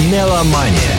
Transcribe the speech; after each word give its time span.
Меломания. 0.00 0.94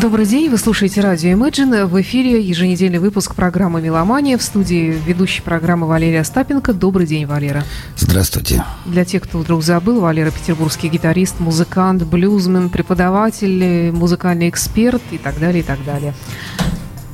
Добрый 0.00 0.24
день, 0.24 0.48
вы 0.48 0.56
слушаете 0.56 1.02
радио 1.02 1.32
Imagine. 1.32 1.84
В 1.84 2.00
эфире 2.00 2.40
еженедельный 2.40 2.98
выпуск 2.98 3.34
программы 3.34 3.82
«Меломания». 3.82 4.38
В 4.38 4.42
студии 4.42 4.98
ведущей 5.06 5.42
программы 5.42 5.86
Валерия 5.86 6.20
Остапенко. 6.20 6.72
Добрый 6.72 7.06
день, 7.06 7.26
Валера. 7.26 7.62
Здравствуйте. 7.96 8.64
Для 8.86 9.04
тех, 9.04 9.24
кто 9.24 9.38
вдруг 9.38 9.62
забыл, 9.62 10.00
Валера– 10.00 10.30
петербургский 10.32 10.88
гитарист, 10.88 11.40
музыкант, 11.40 12.04
блюзмен, 12.04 12.70
преподаватель, 12.70 13.92
музыкальный 13.92 14.48
эксперт 14.48 15.02
и 15.10 15.18
так 15.18 15.38
далее, 15.38 15.60
и 15.60 15.64
так 15.64 15.84
далее. 15.84 16.14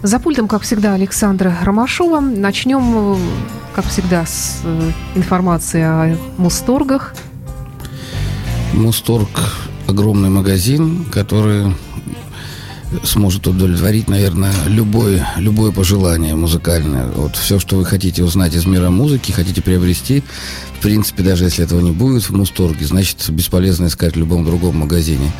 За 0.02 0.18
пультом, 0.18 0.48
как 0.48 0.62
всегда, 0.62 0.94
Александра 0.94 1.54
Ромашова. 1.62 2.18
Начнем, 2.18 3.18
как 3.72 3.86
всегда, 3.86 4.26
с 4.26 4.60
э, 4.64 4.90
информации 5.14 5.82
о 5.82 6.16
Мусторгах. 6.38 7.14
Мусторг– 8.74 9.28
огромный 9.86 10.28
магазин, 10.28 11.04
который 11.04 11.72
сможет 13.04 13.46
удовлетворить, 13.46 14.08
наверное, 14.08 14.52
любое, 14.66 15.28
любое 15.36 15.72
пожелание 15.72 16.34
музыкальное. 16.34 17.06
Вот 17.06 17.36
все, 17.36 17.58
что 17.58 17.76
вы 17.76 17.84
хотите 17.84 18.22
узнать 18.22 18.54
из 18.54 18.66
мира 18.66 18.90
музыки, 18.90 19.32
хотите 19.32 19.62
приобрести, 19.62 20.22
в 20.78 20.82
принципе, 20.82 21.22
даже 21.22 21.44
если 21.44 21.64
этого 21.64 21.80
не 21.80 21.92
будет 21.92 22.22
в 22.22 22.30
Мусторге, 22.34 22.86
значит, 22.86 23.30
бесполезно 23.30 23.86
искать 23.86 24.14
в 24.14 24.18
любом 24.18 24.44
другом 24.44 24.78
магазине. 24.78 25.32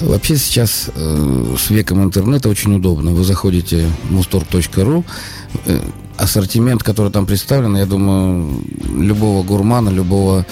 Вообще 0.00 0.36
сейчас 0.36 0.90
э, 0.94 1.56
с 1.58 1.70
веком 1.70 2.02
интернета 2.02 2.48
очень 2.48 2.74
удобно. 2.74 3.12
Вы 3.12 3.24
заходите 3.24 3.86
в 4.04 4.12
mustorg.ru, 4.12 5.04
э, 5.66 5.80
ассортимент, 6.16 6.82
который 6.82 7.10
там 7.10 7.26
представлен, 7.26 7.76
я 7.76 7.86
думаю, 7.86 8.62
любого 8.96 9.42
гурмана, 9.42 9.88
любого 9.88 10.46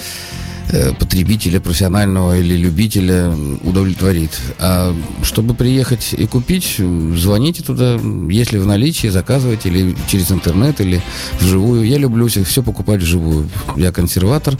потребителя, 0.99 1.59
профессионального 1.59 2.37
или 2.37 2.55
любителя 2.55 3.31
удовлетворит. 3.63 4.39
А 4.59 4.95
чтобы 5.21 5.53
приехать 5.53 6.13
и 6.13 6.25
купить, 6.25 6.77
звоните 7.15 7.63
туда, 7.63 7.99
если 8.29 8.57
в 8.57 8.65
наличии, 8.65 9.07
заказывайте 9.07 9.69
или 9.69 9.95
через 10.07 10.31
интернет, 10.31 10.81
или 10.81 11.01
вживую. 11.39 11.83
Я 11.83 11.97
люблю 11.97 12.27
все 12.27 12.63
покупать 12.63 13.01
вживую. 13.01 13.49
Я 13.75 13.91
консерватор, 13.91 14.57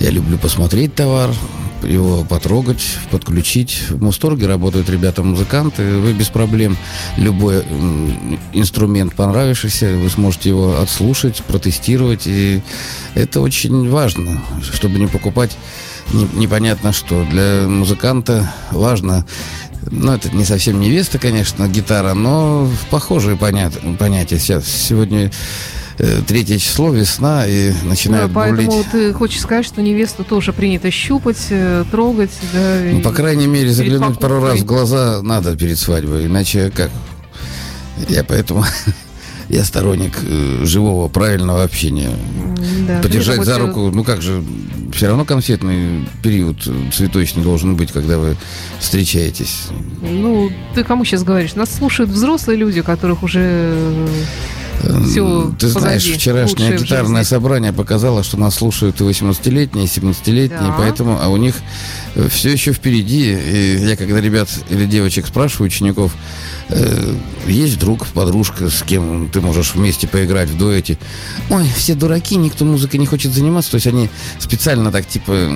я 0.00 0.10
люблю 0.10 0.38
посмотреть 0.38 0.94
товар, 0.94 1.30
его 1.82 2.24
потрогать, 2.24 2.82
подключить. 3.10 3.82
В 3.90 4.02
Мусторге 4.02 4.46
работают 4.46 4.88
ребята-музыканты. 4.90 5.98
Вы 5.98 6.12
без 6.12 6.28
проблем 6.28 6.76
любой 7.16 7.62
инструмент 8.52 9.14
понравившийся, 9.14 9.96
вы 9.96 10.08
сможете 10.08 10.50
его 10.50 10.78
отслушать, 10.80 11.42
протестировать. 11.42 12.26
И 12.26 12.62
это 13.14 13.40
очень 13.40 13.88
важно, 13.88 14.42
чтобы 14.72 14.98
не 14.98 15.06
покупать 15.06 15.56
непонятно 16.34 16.92
что. 16.92 17.24
Для 17.24 17.66
музыканта 17.68 18.52
важно 18.70 19.26
ну, 19.90 20.12
это 20.12 20.30
не 20.30 20.44
совсем 20.44 20.80
невеста, 20.80 21.18
конечно, 21.18 21.68
гитара, 21.68 22.14
но 22.14 22.68
похожие 22.90 23.36
понятия. 23.36 24.38
Сегодня 24.38 25.26
Э, 25.26 25.30
третье 26.26 26.58
число, 26.58 26.90
весна, 26.90 27.46
и 27.46 27.72
начинают 27.84 28.32
да, 28.32 28.40
поэтому 28.40 28.70
бурлить. 28.70 28.90
ты 28.90 29.12
хочешь 29.12 29.40
сказать, 29.40 29.66
что 29.66 29.82
невесту 29.82 30.24
тоже 30.24 30.52
принято 30.52 30.90
щупать, 30.90 31.46
э, 31.50 31.84
трогать, 31.90 32.30
да? 32.52 32.80
Ну, 32.92 33.00
по 33.02 33.12
крайней 33.12 33.46
мере, 33.46 33.70
заглянуть 33.72 34.18
пару 34.18 34.40
раз 34.42 34.60
в 34.60 34.64
глаза 34.64 35.20
надо 35.22 35.56
перед 35.56 35.78
свадьбой, 35.78 36.26
иначе 36.26 36.70
как? 36.74 36.90
Я 38.08 38.24
поэтому... 38.24 38.64
Я 39.48 39.64
сторонник 39.64 40.12
э, 40.22 40.64
живого, 40.64 41.08
правильного 41.08 41.62
общения. 41.62 42.10
Да, 42.86 43.00
Подержать 43.00 43.44
за 43.44 43.58
руку, 43.58 43.90
ну 43.90 44.04
как 44.04 44.20
же, 44.20 44.44
все 44.92 45.06
равно 45.06 45.24
конфетный 45.24 46.06
период 46.22 46.68
цветочный 46.92 47.42
должен 47.42 47.74
быть, 47.74 47.90
когда 47.90 48.18
вы 48.18 48.36
встречаетесь. 48.78 49.68
Ну, 50.02 50.50
ты 50.74 50.84
кому 50.84 51.06
сейчас 51.06 51.24
говоришь? 51.24 51.54
Нас 51.54 51.74
слушают 51.74 52.10
взрослые 52.10 52.58
люди, 52.58 52.82
которых 52.82 53.22
уже 53.22 53.74
все 55.06 55.52
Ты 55.58 55.68
знаешь, 55.68 56.04
вчерашнее 56.04 56.76
гитарное 56.76 57.24
собрание 57.24 57.72
показало, 57.72 58.22
что 58.22 58.36
нас 58.36 58.56
слушают 58.56 59.00
и 59.00 59.04
18-летние, 59.04 59.86
и 59.86 59.88
17-летние, 59.88 60.48
да. 60.68 60.74
поэтому, 60.76 61.18
а 61.20 61.28
у 61.28 61.36
них 61.36 61.56
э, 62.14 62.28
все 62.28 62.50
еще 62.50 62.72
впереди. 62.72 63.32
И 63.32 63.78
я 63.80 63.96
когда 63.96 64.20
ребят 64.20 64.48
или 64.70 64.86
девочек 64.86 65.26
спрашиваю, 65.26 65.66
учеников, 65.66 66.14
э, 66.68 67.14
есть 67.46 67.78
друг, 67.78 68.06
подружка, 68.08 68.70
с 68.70 68.82
кем 68.82 69.28
ты 69.28 69.40
можешь 69.40 69.74
вместе 69.74 70.06
поиграть 70.06 70.48
в 70.48 70.58
дуэте. 70.58 70.98
Ой, 71.50 71.66
все 71.76 71.94
дураки, 71.94 72.36
никто 72.36 72.64
музыкой 72.64 73.00
не 73.00 73.06
хочет 73.06 73.32
заниматься. 73.32 73.72
То 73.72 73.76
есть 73.76 73.86
они 73.86 74.08
специально 74.38 74.92
так, 74.92 75.06
типа, 75.06 75.52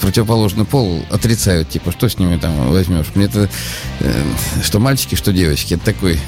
противоположный 0.00 0.64
пол 0.64 1.04
отрицают, 1.10 1.68
типа, 1.68 1.92
что 1.92 2.08
с 2.08 2.18
ними 2.18 2.36
там 2.36 2.70
возьмешь. 2.70 3.06
Мне 3.14 3.26
это, 3.26 3.48
э, 4.00 4.22
что 4.62 4.78
мальчики, 4.78 5.14
что 5.14 5.32
девочки, 5.32 5.74
это 5.74 5.84
такой 5.84 6.18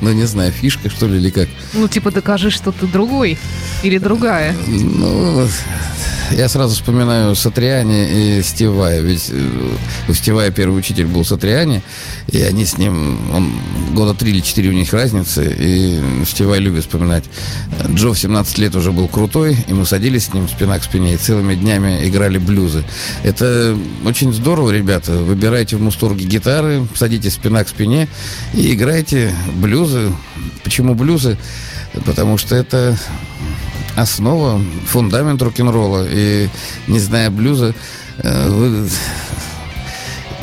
ну, 0.00 0.12
не 0.12 0.26
знаю, 0.26 0.52
фишка, 0.52 0.90
что 0.90 1.06
ли, 1.06 1.18
или 1.18 1.30
как. 1.30 1.48
Ну, 1.72 1.88
типа, 1.88 2.10
докажи, 2.10 2.50
что 2.50 2.72
ты 2.72 2.86
другой 2.86 3.38
или 3.82 3.98
другая. 3.98 4.54
Ну, 4.66 5.46
я 6.32 6.48
сразу 6.48 6.74
вспоминаю 6.74 7.34
Сатриани 7.34 8.38
и 8.38 8.42
Стивая. 8.42 9.00
Ведь 9.00 9.30
э, 9.30 9.48
у 10.08 10.14
Стивая 10.14 10.50
первый 10.50 10.78
учитель 10.78 11.06
был 11.06 11.24
Сатриани, 11.24 11.82
и 12.30 12.40
они 12.42 12.64
с 12.64 12.78
ним, 12.78 13.18
он 13.34 13.52
года 13.92 14.14
три 14.14 14.30
или 14.30 14.40
четыре 14.40 14.68
у 14.68 14.72
них 14.72 14.92
разницы, 14.92 15.52
и 15.58 16.00
Стивай 16.24 16.60
любит 16.60 16.84
вспоминать. 16.84 17.24
Джо 17.88 18.10
в 18.10 18.18
17 18.18 18.58
лет 18.58 18.76
уже 18.76 18.92
был 18.92 19.08
крутой, 19.08 19.56
и 19.66 19.72
мы 19.72 19.84
садились 19.86 20.26
с 20.26 20.34
ним 20.34 20.48
спина 20.48 20.78
к 20.78 20.84
спине, 20.84 21.14
и 21.14 21.16
целыми 21.16 21.56
днями 21.56 22.06
играли 22.08 22.38
блюзы. 22.38 22.84
Это 23.24 23.76
очень 24.04 24.32
здорово, 24.32 24.70
ребята. 24.70 25.12
Выбирайте 25.12 25.76
в 25.76 25.82
Мусторге 25.82 26.24
гитары, 26.26 26.86
садитесь 26.94 27.34
спина 27.34 27.64
к 27.64 27.68
спине 27.68 28.08
и 28.54 28.72
играйте 28.72 29.34
блюзы. 29.54 29.69
Почему 30.64 30.94
блюзы? 30.94 31.38
Потому 32.04 32.38
что 32.38 32.56
это 32.56 32.98
основа, 33.96 34.60
фундамент 34.86 35.40
рок-н-ролла. 35.40 36.06
И 36.10 36.48
не 36.88 36.98
зная 36.98 37.30
блюза, 37.30 37.74
э, 38.18 38.48
вы 38.48 38.88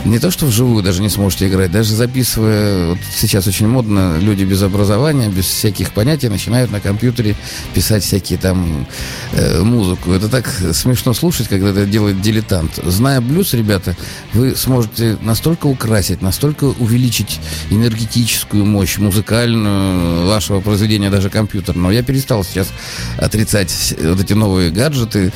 не 0.06 0.20
то, 0.20 0.32
что 0.32 0.46
вживую 0.46 0.84
даже 0.84 1.02
не 1.02 1.10
сможете 1.10 1.48
играть, 1.48 1.72
даже 1.72 1.94
записывая, 1.94 2.90
вот 2.90 3.00
сейчас 3.14 3.48
очень 3.48 3.68
модно, 3.68 4.18
люди 4.20 4.44
без 4.44 4.62
образования, 4.62 5.30
без 5.30 5.46
всяких 5.46 5.92
понятий 5.92 6.30
начинают 6.30 6.72
на 6.72 6.80
компьютере 6.80 7.36
писать 7.74 8.04
всякие 8.04 8.40
там 8.40 8.88
э, 9.34 9.62
музыку. 9.62 10.12
Это 10.12 10.30
так 10.30 10.48
смешно 10.48 11.14
слушать, 11.14 11.48
когда 11.48 11.70
это 11.70 11.86
делает 11.86 12.22
дилетант. 12.22 12.80
Зная 12.84 13.22
блюз, 13.22 13.54
ребята, 13.54 13.96
вы 14.34 14.56
сможете 14.56 15.18
настолько 15.22 15.68
украсить, 15.68 16.22
настолько 16.22 16.66
увеличить 16.66 17.40
энергетическую 17.70 18.66
мощь 18.66 18.98
музыкальную 18.98 20.28
вашего 20.28 20.62
произведения, 20.62 21.10
даже 21.10 21.30
компьютерного. 21.30 21.92
Я 21.92 22.04
перестал 22.04 22.44
сейчас 22.44 22.70
отрицать 23.18 23.96
вот 24.02 24.22
эти 24.22 24.34
новые 24.34 24.72
гаджеты, 24.72 25.34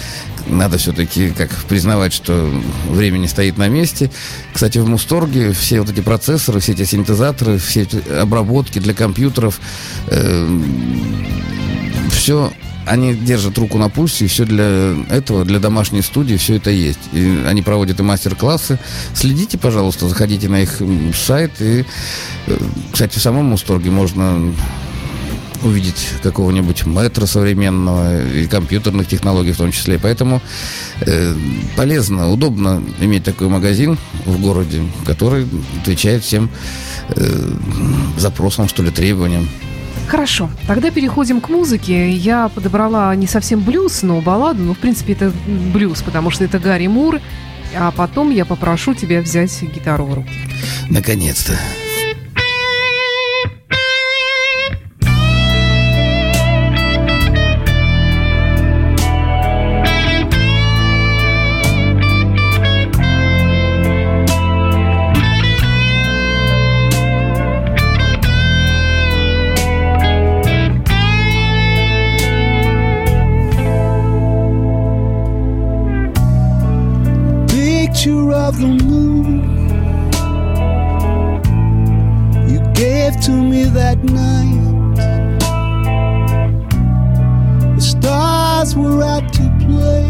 надо 0.48 0.78
все-таки 0.78 1.30
как 1.30 1.50
признавать, 1.68 2.14
что 2.14 2.52
время 2.90 3.18
не 3.18 3.28
стоит 3.28 3.58
на 3.58 3.68
месте. 3.68 4.12
Кстати, 4.54 4.78
в 4.78 4.88
Мусторге 4.88 5.52
все 5.54 5.82
вот 5.82 5.90
эти 5.90 6.02
процессоры, 6.02 6.60
все 6.60 6.74
эти 6.74 6.84
синтезаторы, 6.84 7.58
все 7.58 7.82
эти 7.84 7.98
обработки 8.10 8.80
для 8.80 8.94
компьютеров, 8.94 9.60
э, 10.08 10.60
все 12.12 12.52
они 12.86 13.14
держат 13.14 13.58
руку 13.58 13.78
на 13.78 13.90
пульсе, 13.90 14.26
и 14.26 14.28
все 14.28 14.46
для 14.46 14.96
этого, 15.10 15.46
для 15.46 15.60
домашней 15.60 16.02
студии, 16.02 16.36
все 16.36 16.56
это 16.56 16.72
есть. 16.72 17.00
И 17.14 17.44
они 17.48 17.62
проводят 17.62 18.00
и 18.00 18.04
мастер-классы. 18.04 18.80
Следите, 19.14 19.58
пожалуйста, 19.58 20.10
заходите 20.10 20.50
на 20.50 20.62
их 20.62 20.82
сайт. 21.16 21.52
И, 21.60 21.86
э, 22.48 22.58
кстати, 22.92 23.18
в 23.18 23.22
самом 23.22 23.46
Мусторге 23.46 23.92
можно 23.92 24.54
увидеть 25.64 26.08
какого-нибудь 26.24 26.86
метра 26.86 27.26
современного 27.26 28.24
и 28.26 28.48
компьютерных 28.48 29.08
технологий 29.08 29.52
в 29.52 29.58
том 29.58 29.72
числе. 29.72 30.00
Поэтому 30.00 30.42
э, 31.02 31.36
полезно, 31.76 32.30
удобно 32.32 32.84
иметь 33.00 33.24
такой 33.24 33.48
магазин 33.48 33.98
в 34.26 34.42
городе, 34.42 34.82
который 35.06 35.48
отвечает 35.82 36.24
всем 36.24 36.50
э, 37.10 37.52
запросам, 38.18 38.68
что 38.68 38.84
ли, 38.84 38.92
требованиям. 38.92 39.48
Хорошо, 40.08 40.50
тогда 40.68 40.92
переходим 40.92 41.40
к 41.40 41.50
музыке. 41.50 42.12
Я 42.12 42.50
подобрала 42.50 43.16
не 43.16 43.28
совсем 43.28 43.62
блюз, 43.62 44.02
но 44.02 44.20
балладу. 44.20 44.62
Ну, 44.64 44.74
в 44.74 44.78
принципе, 44.78 45.14
это 45.14 45.32
блюз, 45.74 46.02
потому 46.02 46.32
что 46.32 46.44
это 46.44 46.60
Гарри 46.60 46.88
Мур. 46.88 47.20
А 47.74 47.92
потом 47.92 48.30
я 48.32 48.44
попрошу 48.44 48.94
тебя 48.94 49.22
взять 49.22 49.62
гитару 49.62 50.06
в 50.06 50.14
руки. 50.14 50.30
Наконец-то. 50.90 51.54
Of 77.94 78.58
the 78.58 78.68
moon 78.68 79.42
you 82.50 82.60
gave 82.74 83.20
to 83.22 83.32
me 83.32 83.66
that 83.66 83.98
night. 84.04 84.96
The 87.76 87.82
stars 87.82 88.76
were 88.76 89.04
out 89.04 89.32
to 89.34 89.44
play. 89.60 90.08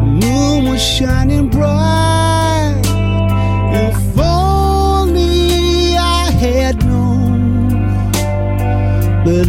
The 0.00 0.10
moon 0.24 0.64
was 0.70 0.82
shining 0.82 1.48
bright. 1.50 2.82
If 3.72 4.18
only 4.18 5.96
I 5.96 6.30
had 6.30 6.84
known 6.86 7.68
that 9.24 9.46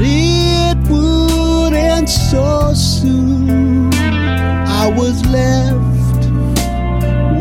I 4.83 4.88
was 4.88 5.24
left 5.28 6.25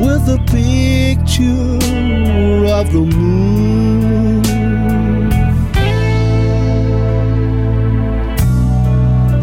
with 0.04 0.28
a 0.28 0.38
picture 0.44 1.78
of 2.70 2.92
the 2.92 3.04
moon. 3.16 4.42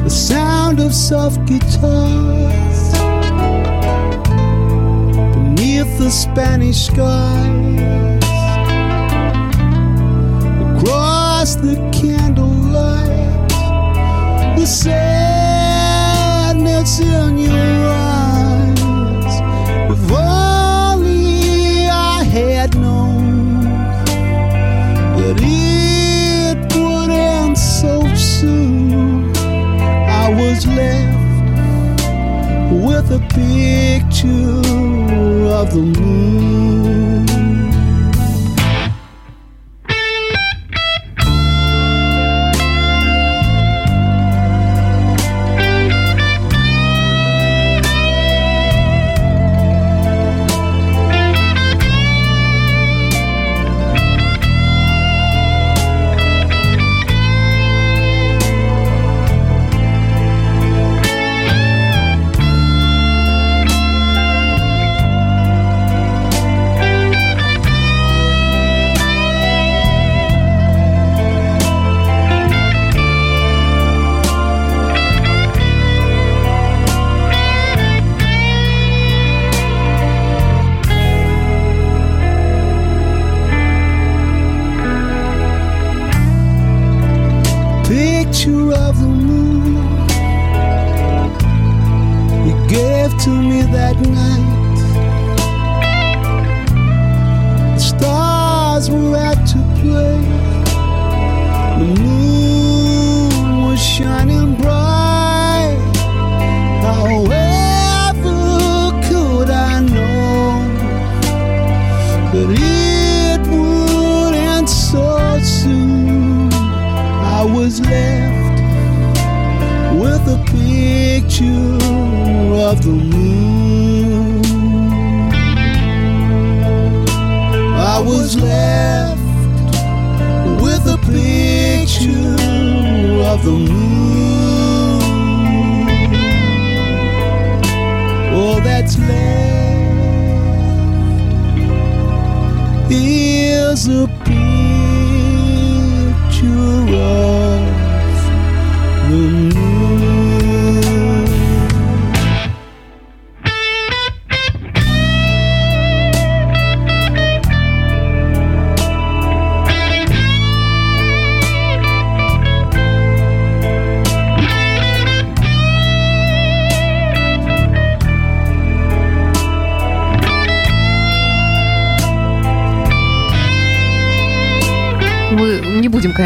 The 0.04 0.10
sound 0.12 0.80
of 0.80 0.94
soft 0.94 1.44
guitars 1.48 2.92
beneath 5.34 5.98
the 5.98 6.12
Spanish 6.12 6.86
skies. 6.86 8.22
Across 10.78 11.56
the 11.56 11.76
candlelight, 11.92 13.50
the 14.56 14.68
sadness 14.68 15.88
in 17.00 17.38
your 17.40 17.87
a 33.12 33.20
picture 33.20 34.62
of 35.60 35.74
the 35.74 35.82
moon. 36.00 37.07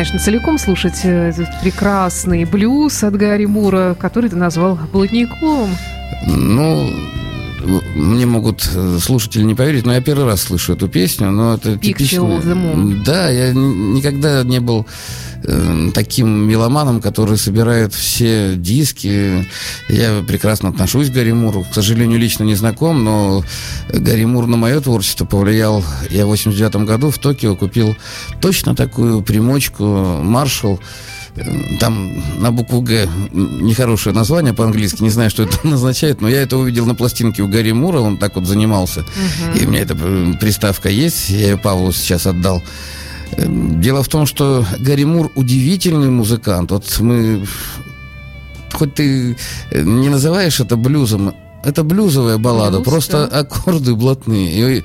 Конечно, 0.01 0.17
целиком 0.17 0.57
слушать 0.57 1.01
э, 1.03 1.29
этот 1.29 1.61
прекрасный 1.61 2.45
блюз 2.45 3.03
от 3.03 3.15
Гарри 3.15 3.45
Мура, 3.45 3.95
который 3.99 4.31
ты 4.31 4.35
назвал 4.35 4.79
«Блатником». 4.91 5.69
Ну, 6.25 6.89
мне 7.95 8.25
могут 8.25 8.67
э, 8.73 8.97
слушатели 9.01 9.43
не 9.43 9.55
поверить, 9.55 9.85
но 9.85 9.93
я 9.93 10.01
первый 10.01 10.25
раз 10.25 10.41
слышу 10.41 10.73
эту 10.73 10.87
песню, 10.87 11.31
но 11.31 11.55
это 11.55 11.77
типично. 11.77 12.41
Да, 13.05 13.29
я 13.29 13.53
никогда 13.53 14.43
не 14.43 14.59
был 14.59 14.85
э, 15.43 15.89
таким 15.93 16.47
меломаном, 16.47 17.01
который 17.01 17.37
собирает 17.37 17.93
все 17.93 18.55
диски. 18.55 19.47
Я 19.89 20.23
прекрасно 20.27 20.69
отношусь 20.69 21.09
к 21.09 21.13
Гарри 21.13 21.31
Муру. 21.31 21.63
К 21.63 21.73
сожалению, 21.73 22.19
лично 22.19 22.43
не 22.43 22.55
знаком, 22.55 23.03
но 23.03 23.43
Гарри 23.89 24.25
Мур 24.25 24.47
на 24.47 24.57
мое 24.57 24.79
творчество 24.81 25.25
повлиял. 25.25 25.83
Я 26.09 26.25
в 26.25 26.29
89 26.29 26.87
году 26.87 27.11
в 27.11 27.17
Токио 27.17 27.55
купил 27.55 27.95
точно 28.39 28.75
такую 28.75 29.21
примочку 29.21 29.83
«Маршал». 30.21 30.79
Там 31.79 32.21
на 32.41 32.51
букву 32.51 32.81
«Г» 32.81 33.07
нехорошее 33.31 34.13
название 34.13 34.53
по-английски, 34.53 35.01
не 35.01 35.09
знаю, 35.09 35.29
что 35.29 35.43
это 35.43 35.57
означает, 35.73 36.21
но 36.21 36.29
я 36.29 36.41
это 36.41 36.57
увидел 36.57 36.85
на 36.85 36.95
пластинке 36.95 37.41
у 37.41 37.47
Гарри 37.47 37.71
Мура, 37.71 37.99
он 37.99 38.17
так 38.17 38.35
вот 38.35 38.45
занимался. 38.45 39.05
И 39.55 39.65
у 39.65 39.69
меня 39.69 39.81
эта 39.81 39.95
э, 39.99 40.33
приставка 40.39 40.89
есть, 40.89 41.29
я 41.29 41.51
ее 41.51 41.57
Павлу 41.57 41.91
сейчас 41.93 42.27
отдал. 42.27 42.61
Э, 43.31 43.45
Дело 43.47 44.03
в 44.03 44.09
том, 44.09 44.25
что 44.25 44.65
Гарри 44.79 45.05
Мур 45.05 45.31
удивительный 45.35 46.09
музыкант. 46.09 46.71
Вот 46.71 46.99
мы... 46.99 47.45
Хоть 48.73 48.93
ты 48.95 49.37
э, 49.71 49.81
не 49.81 50.09
называешь 50.09 50.59
это 50.59 50.75
блюзом, 50.75 51.33
это 51.63 51.83
блюзовая 51.83 52.37
баллада, 52.37 52.77
Блюз, 52.79 52.87
просто 52.87 53.27
да. 53.27 53.39
аккорды 53.39 53.95
блатные. 53.95 54.77
И 54.79 54.83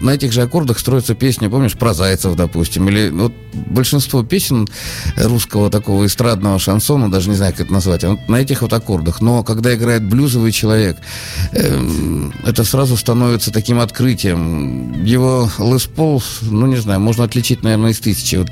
на 0.00 0.10
этих 0.10 0.32
же 0.32 0.42
аккордах 0.42 0.78
строится 0.78 1.14
песня, 1.14 1.48
помнишь, 1.48 1.74
про 1.74 1.94
Зайцев, 1.94 2.36
допустим, 2.36 2.88
или 2.88 3.10
вот 3.10 3.32
большинство 3.52 4.22
песен 4.22 4.68
русского 5.16 5.70
такого 5.70 6.06
эстрадного 6.06 6.58
шансона, 6.58 7.10
даже 7.10 7.28
не 7.30 7.36
знаю, 7.36 7.52
как 7.52 7.62
это 7.62 7.72
назвать, 7.72 8.04
вот 8.04 8.28
на 8.28 8.36
этих 8.36 8.62
вот 8.62 8.72
аккордах. 8.72 9.20
Но 9.20 9.42
когда 9.42 9.74
играет 9.74 10.04
блюзовый 10.08 10.52
человек, 10.52 10.98
эм, 11.52 12.32
это 12.44 12.64
сразу 12.64 12.96
становится 12.96 13.52
таким 13.52 13.80
открытием. 13.80 15.04
Его 15.04 15.48
Лес 15.58 15.84
Пол, 15.84 16.22
ну 16.42 16.66
не 16.66 16.76
знаю, 16.76 17.00
можно 17.00 17.24
отличить, 17.24 17.62
наверное, 17.62 17.90
из 17.92 17.98
тысячи. 18.00 18.36
Вот 18.36 18.48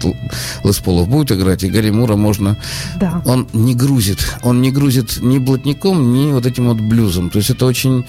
Лес 0.64 0.78
Полов 0.78 1.08
будет 1.08 1.32
играть, 1.32 1.62
и 1.64 1.68
Гарри 1.68 1.90
Мура 1.90 2.16
можно 2.16 2.56
Да. 2.98 3.22
он 3.24 3.46
не 3.52 3.74
грузит. 3.74 4.18
Он 4.42 4.60
не 4.62 4.70
грузит 4.70 5.18
ни 5.20 5.38
блатником, 5.38 6.12
ни 6.12 6.32
вот 6.32 6.46
этим 6.46 6.68
вот 6.68 6.80
блюзом. 6.80 7.30
То 7.30 7.38
есть 7.40 7.50
это 7.50 7.66
очень 7.66 8.06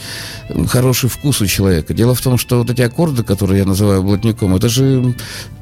хороший 0.67 1.09
вкус 1.09 1.41
у 1.41 1.47
человека. 1.47 1.93
Дело 1.93 2.13
в 2.13 2.21
том, 2.21 2.37
что 2.37 2.59
вот 2.59 2.69
эти 2.69 2.81
аккорды, 2.81 3.23
которые 3.23 3.59
я 3.59 3.65
называю 3.65 4.03
блатником, 4.03 4.55
это 4.55 4.69
же 4.69 5.15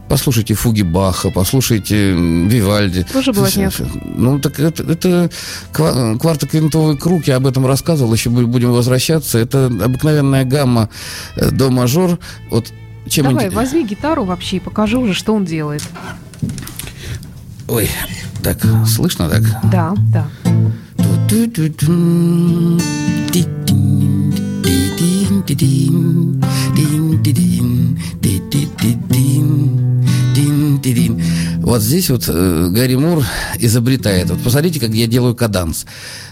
Послушайте 0.10 0.56
фуги 0.56 0.82
Баха, 0.82 1.30
послушайте 1.30 2.14
Вивальди. 2.14 3.06
Тоже 3.14 3.32
блатняк. 3.32 3.74
Ну, 4.04 4.40
так 4.40 4.60
это, 4.60 4.82
это 4.82 5.30
квартоквинтовый 5.72 6.98
круг, 6.98 7.28
я 7.28 7.36
об 7.36 7.46
этом 7.46 7.68
рассказывал, 7.68 8.12
еще 8.12 8.32
будем 8.32 8.72
возвращаться. 8.72 9.38
Это 9.38 9.68
обыкновенная 9.68 10.46
гамма 10.46 10.90
э, 11.36 11.52
до 11.52 11.70
мажор. 11.70 12.18
Вот 12.50 12.74
чем 13.08 13.26
Давай, 13.26 13.48
ин... 13.48 13.54
возьми 13.54 13.86
гитару 13.86 14.24
вообще 14.24 14.58
и 14.58 14.60
покажи 14.60 14.98
уже, 14.98 15.14
что 15.14 15.36
он 15.36 15.46
делает. 15.46 15.84
Ой, 17.68 17.88
так, 18.44 18.58
слышно 18.88 19.30
так? 19.30 19.44
Да, 19.72 19.94
да. 20.12 20.28
Вот 31.70 31.82
здесь 31.84 32.10
вот 32.10 32.26
э, 32.28 32.68
Гарри 32.72 32.96
Мур 32.96 33.24
изобретает. 33.60 34.30
Вот 34.32 34.40
посмотрите, 34.42 34.80
как 34.80 34.90
я 34.90 35.06
делаю 35.06 35.36
каданс. 35.36 35.86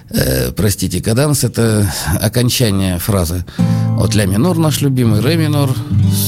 Э, 0.10 0.51
простите, 0.51 1.00
каданс 1.00 1.44
это 1.44 1.88
окончание 2.20 2.98
фразы. 2.98 3.46
Вот 3.92 4.16
ля 4.16 4.25
минор 4.25 4.58
наш 4.58 4.82
любимый, 4.82 5.22
ре 5.22 5.38
минор, 5.38 5.75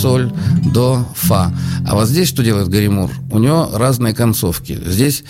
соль, 0.01 0.31
до, 0.73 1.07
фа. 1.15 1.51
А 1.87 1.95
вот 1.95 2.07
здесь 2.07 2.29
что 2.29 2.43
делает 2.43 2.69
Гарри 2.69 2.87
Мур? 2.87 3.11
У 3.31 3.39
него 3.39 3.71
разные 3.73 4.13
концовки. 4.13 4.79
Здесь 4.85 5.23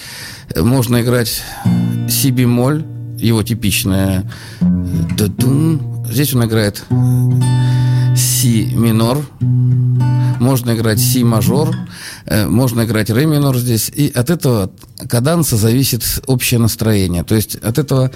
можно 0.55 1.01
играть 1.01 1.41
си 2.09 2.31
бемоль, 2.31 2.83
его 3.21 3.43
типичная 3.43 4.23
Здесь 6.09 6.33
он 6.33 6.45
играет 6.45 6.83
си 8.15 8.71
минор, 8.75 9.17
можно 10.39 10.75
играть 10.75 10.99
си 10.99 11.23
мажор, 11.23 11.75
э, 12.25 12.47
можно 12.47 12.83
играть 12.83 13.09
ре 13.09 13.25
минор 13.25 13.57
здесь. 13.57 13.91
И 13.95 14.11
от 14.13 14.29
этого 14.29 14.71
каданса 15.07 15.57
зависит 15.57 16.03
общее 16.27 16.59
настроение. 16.59 17.23
То 17.23 17.35
есть 17.35 17.55
от 17.55 17.77
этого, 17.77 18.11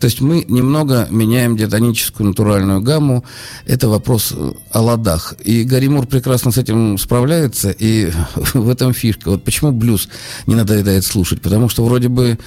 то 0.00 0.04
есть 0.04 0.20
мы 0.20 0.44
немного 0.48 1.06
меняем 1.10 1.56
диатоническую 1.56 2.28
натуральную 2.28 2.80
гамму. 2.80 3.24
Это 3.66 3.88
вопрос 3.88 4.34
о 4.70 4.80
ладах. 4.80 5.34
И 5.44 5.64
Гарри 5.64 5.86
прекрасно 6.04 6.50
с 6.50 6.58
этим 6.58 6.98
справляется, 6.98 7.70
и 7.70 8.10
в 8.54 8.68
этом 8.68 8.92
фишка. 8.92 9.30
Вот 9.30 9.44
почему 9.44 9.72
блюз 9.72 10.08
не 10.46 10.54
надоедает 10.54 11.04
слушать? 11.04 11.40
Потому 11.40 11.68
что 11.68 11.84
вроде 11.84 12.08
бы 12.08 12.38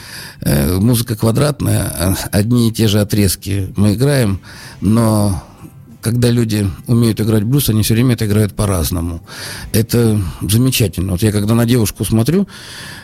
э, 0.41 0.77
музыка 0.77 1.15
квадратная, 1.15 1.83
а 1.83 2.15
одни 2.31 2.69
и 2.69 2.71
те 2.71 2.87
же 2.87 2.99
отрезки 2.99 3.73
мы 3.75 3.93
играем, 3.93 4.39
но 4.81 5.43
когда 6.01 6.29
люди 6.29 6.69
умеют 6.87 7.19
играть 7.19 7.43
блюз, 7.43 7.69
они 7.69 7.83
все 7.83 7.93
время 7.93 8.13
это 8.13 8.25
играют 8.25 8.53
по-разному. 8.53 9.21
Это 9.73 10.21
замечательно. 10.41 11.13
Вот 11.13 11.21
я 11.21 11.31
когда 11.31 11.55
на 11.55 11.65
девушку 11.65 12.05
смотрю, 12.05 12.47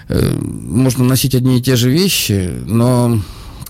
э, 0.08 0.38
можно 0.40 1.04
носить 1.04 1.36
одни 1.36 1.60
и 1.60 1.62
те 1.62 1.76
же 1.76 1.90
вещи, 1.90 2.52
но 2.66 3.20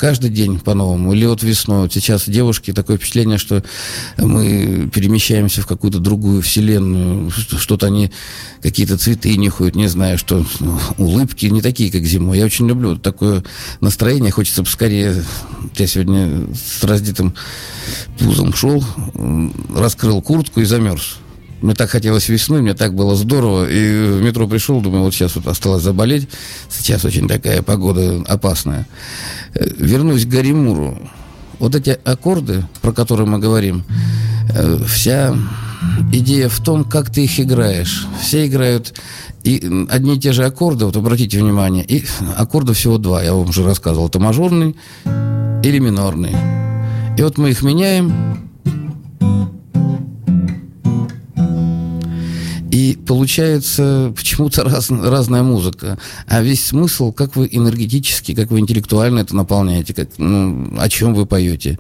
каждый 0.06 0.30
день 0.30 0.60
по-новому. 0.60 1.14
Или 1.14 1.26
вот 1.26 1.42
весной. 1.42 1.80
Вот 1.80 1.94
сейчас 1.94 2.30
девушки 2.30 2.72
такое 2.74 2.98
впечатление, 2.98 3.40
что 3.40 3.64
мы 4.20 4.88
перемещаемся 4.94 5.64
в 5.64 5.66
какую-то 5.66 5.98
другую 5.98 6.44
вселенную. 6.44 7.32
Что-то 7.32 7.88
они 7.88 8.12
какие-то 8.62 9.00
цветы 9.00 9.36
нюхают, 9.36 9.76
не 9.76 9.88
знаю, 9.88 10.20
что 10.20 10.46
улыбки 11.00 11.48
не 11.48 11.60
такие, 11.60 11.92
как 11.92 12.04
зимой. 12.04 12.38
Я 12.38 12.46
очень 12.46 12.68
люблю 12.68 12.98
такое 12.98 13.44
настроение. 13.82 14.32
Хочется 14.32 14.62
поскорее... 14.62 15.24
Я 15.76 15.88
сегодня 15.88 16.54
с 16.54 16.84
раздетым 16.84 17.34
пузом 18.20 18.54
шел, 18.54 18.86
раскрыл 19.76 20.22
куртку 20.22 20.62
и 20.62 20.66
замерз. 20.66 21.18
Мне 21.66 21.74
так 21.74 21.90
хотелось 21.90 22.30
весны, 22.30 22.62
мне 22.62 22.76
так 22.76 22.94
было 22.94 23.16
здорово. 23.16 23.68
И 23.68 24.20
в 24.20 24.22
метро 24.22 24.48
пришел, 24.48 24.82
думаю, 24.82 25.04
вот 25.04 25.16
сейчас 25.16 25.36
вот 25.36 25.48
осталось 25.48 25.82
заболеть. 25.82 26.30
Сейчас 26.70 27.04
очень 27.06 27.28
такая 27.28 27.64
погода 27.64 28.24
опасная. 28.28 28.88
Э, 29.56 29.68
вернусь 29.80 30.26
к 30.26 30.30
Гаримуру. 30.30 31.00
Вот 31.58 31.74
эти 31.74 31.98
аккорды, 32.04 32.64
про 32.84 32.92
которые 32.92 33.28
мы 33.28 33.40
говорим, 33.40 33.84
э, 34.54 34.78
вся 34.88 35.36
идея 36.14 36.50
в 36.50 36.60
том, 36.60 36.84
как 36.84 37.10
ты 37.10 37.24
их 37.24 37.40
играешь. 37.40 38.06
Все 38.22 38.46
играют 38.46 38.94
и 39.44 39.88
одни 39.90 40.18
и 40.18 40.20
те 40.20 40.34
же 40.34 40.46
аккорды, 40.46 40.86
вот 40.86 40.96
обратите 40.96 41.40
внимание, 41.40 41.84
и 41.84 42.06
аккордов 42.38 42.78
всего 42.78 43.00
два, 43.00 43.24
я 43.24 43.34
вам 43.34 43.50
уже 43.50 43.64
рассказывал. 43.64 44.08
Это 44.08 44.20
мажорный 44.20 44.76
или 45.64 45.80
минорный. 45.80 46.36
И 47.18 47.24
вот 47.24 47.40
мы 47.40 47.50
их 47.50 47.64
меняем, 47.64 48.36
И 52.76 52.98
получается 53.08 54.12
почему-то 54.18 54.66
раз, 54.66 54.90
разная 54.90 55.44
музыка. 55.44 55.98
А 56.28 56.42
весь 56.42 56.66
смысл, 56.66 57.14
как 57.14 57.38
вы 57.38 57.48
энергетически, 57.50 58.36
как 58.36 58.52
вы 58.52 58.60
интеллектуально 58.60 59.20
это 59.20 59.34
наполняете, 59.34 59.94
как, 59.94 60.10
ну, 60.18 60.74
о 60.78 60.90
чем 60.90 61.14
вы 61.14 61.26
поете. 61.26 61.80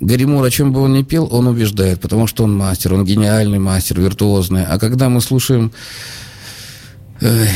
Гаримур, 0.00 0.42
о 0.44 0.50
чем 0.50 0.72
бы 0.72 0.80
он 0.80 0.94
ни 0.94 1.04
пел, 1.04 1.28
он 1.30 1.46
убеждает, 1.46 2.00
потому 2.00 2.26
что 2.26 2.42
он 2.42 2.56
мастер, 2.56 2.92
он 2.92 3.04
гениальный 3.04 3.60
мастер, 3.60 4.00
виртуозный. 4.00 4.64
А 4.64 4.80
когда 4.80 5.08
мы 5.08 5.20
слушаем 5.20 5.70
э, 7.20 7.46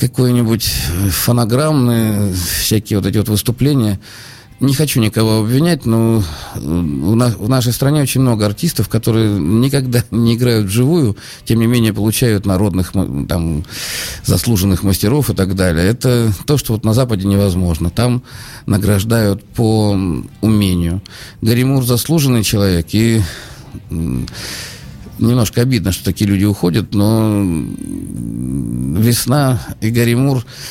какой-нибудь 0.00 0.64
фонограммные 1.10 2.34
всякие 2.34 2.98
вот 2.98 3.06
эти 3.06 3.18
вот 3.18 3.28
выступления, 3.28 4.00
не 4.62 4.74
хочу 4.74 5.00
никого 5.00 5.40
обвинять, 5.40 5.84
но 5.86 6.22
в 6.54 7.48
нашей 7.48 7.72
стране 7.72 8.00
очень 8.02 8.20
много 8.20 8.46
артистов, 8.46 8.88
которые 8.88 9.38
никогда 9.38 10.04
не 10.10 10.36
играют 10.36 10.66
вживую, 10.66 11.16
тем 11.44 11.58
не 11.58 11.66
менее 11.66 11.92
получают 11.92 12.46
народных, 12.46 12.92
там, 13.28 13.64
заслуженных 14.24 14.84
мастеров 14.84 15.30
и 15.30 15.34
так 15.34 15.54
далее. 15.56 15.86
Это 15.86 16.32
то, 16.46 16.56
что 16.56 16.74
вот 16.74 16.84
на 16.84 16.94
Западе 16.94 17.26
невозможно. 17.26 17.90
Там 17.90 18.22
награждают 18.66 19.44
по 19.44 19.98
умению. 20.40 21.02
Гаримур 21.40 21.84
заслуженный 21.84 22.44
человек, 22.44 22.86
и 22.92 23.20
немножко 25.28 25.62
обидно, 25.62 25.92
что 25.92 26.04
такие 26.04 26.28
люди 26.28 26.44
уходят, 26.44 26.94
но 26.94 27.42
весна 28.98 29.60
и 29.80 29.90
Гарри 29.90 30.16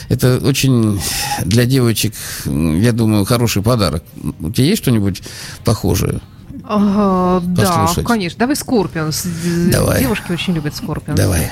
это 0.09 0.39
очень 0.43 0.99
для 1.45 1.65
девочек, 1.65 2.13
я 2.45 2.91
думаю, 2.91 3.25
хороший 3.25 3.61
подарок. 3.61 4.03
У 4.39 4.51
тебя 4.51 4.67
есть 4.67 4.81
что-нибудь 4.81 5.21
похожее? 5.63 6.21
Ага, 6.63 7.45
да, 7.47 7.89
конечно. 8.05 8.39
Давай 8.39 8.55
Скорпионс. 8.55 9.25
Давай. 9.71 9.99
Девушки 9.99 10.31
очень 10.31 10.53
любят 10.53 10.75
Скорпионс. 10.75 11.17
Давай. 11.17 11.51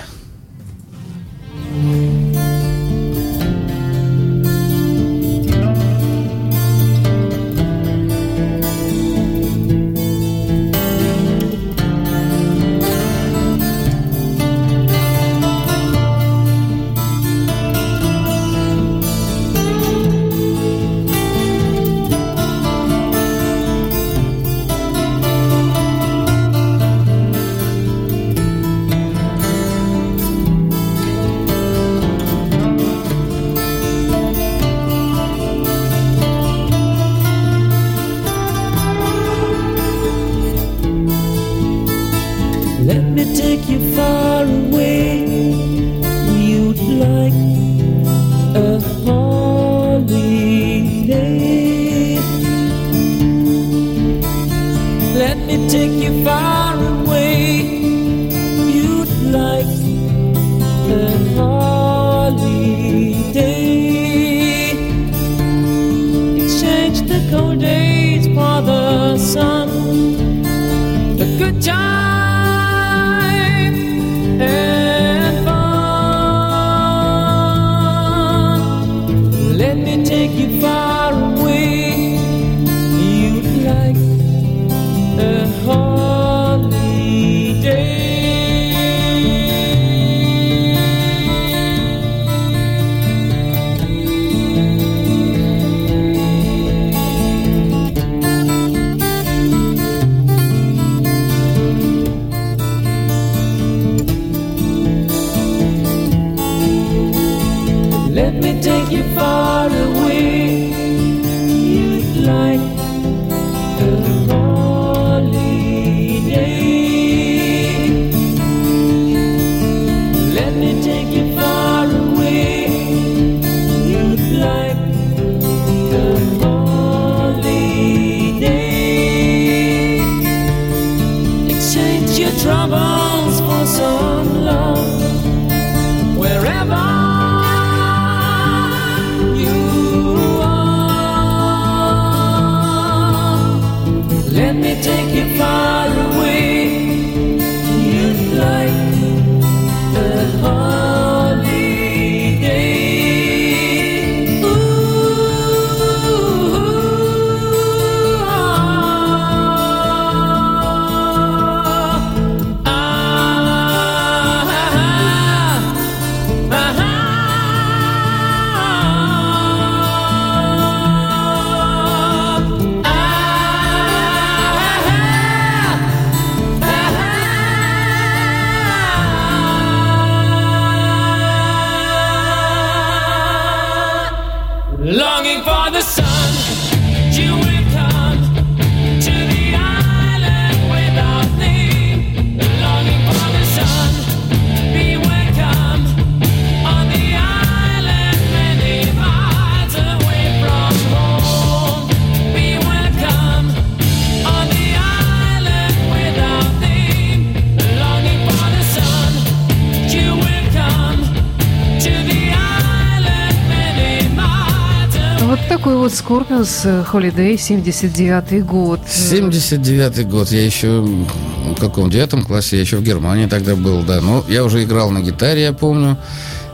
Scorpions 215.99 216.65
Holiday, 216.65 217.37
79 217.37 218.45
год. 218.45 218.79
79 218.87 220.07
год. 220.07 220.29
Я 220.31 220.45
еще 220.45 220.79
в 220.79 221.59
каком 221.59 221.89
девятом 221.89 222.23
классе, 222.23 222.55
я 222.55 222.61
еще 222.61 222.77
в 222.77 222.83
Германии 222.83 223.25
тогда 223.25 223.57
был, 223.57 223.83
да. 223.83 223.99
Но 223.99 224.23
я 224.29 224.45
уже 224.45 224.63
играл 224.63 224.91
на 224.91 225.01
гитаре, 225.01 225.43
я 225.43 225.51
помню. 225.51 225.97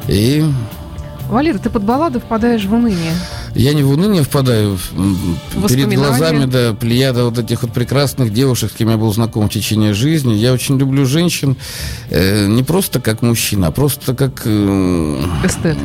И... 0.07 0.43
Валера, 1.29 1.59
ты 1.59 1.69
под 1.69 1.83
балладу 1.83 2.19
впадаешь 2.19 2.65
в 2.65 2.73
уныние. 2.73 3.13
Я 3.55 3.73
не 3.73 3.83
в 3.83 3.89
уныние 3.89 4.23
впадаю. 4.23 4.77
Перед 5.69 5.93
глазами, 5.93 6.45
да, 6.45 6.73
плеяда 6.73 7.23
вот 7.23 7.39
этих 7.39 7.61
вот 7.61 7.71
прекрасных 7.71 8.33
девушек, 8.33 8.71
с 8.71 8.75
кем 8.75 8.89
я 8.89 8.97
был 8.97 9.11
знаком 9.13 9.49
в 9.49 9.51
течение 9.51 9.93
жизни. 9.93 10.33
Я 10.33 10.51
очень 10.51 10.77
люблю 10.77 11.05
женщин 11.05 11.55
э, 12.09 12.47
не 12.47 12.63
просто 12.63 12.99
как 12.99 13.21
мужчина, 13.21 13.67
а 13.67 13.71
просто 13.71 14.13
как... 14.13 14.41
Э, 14.45 15.23
эстет. 15.45 15.77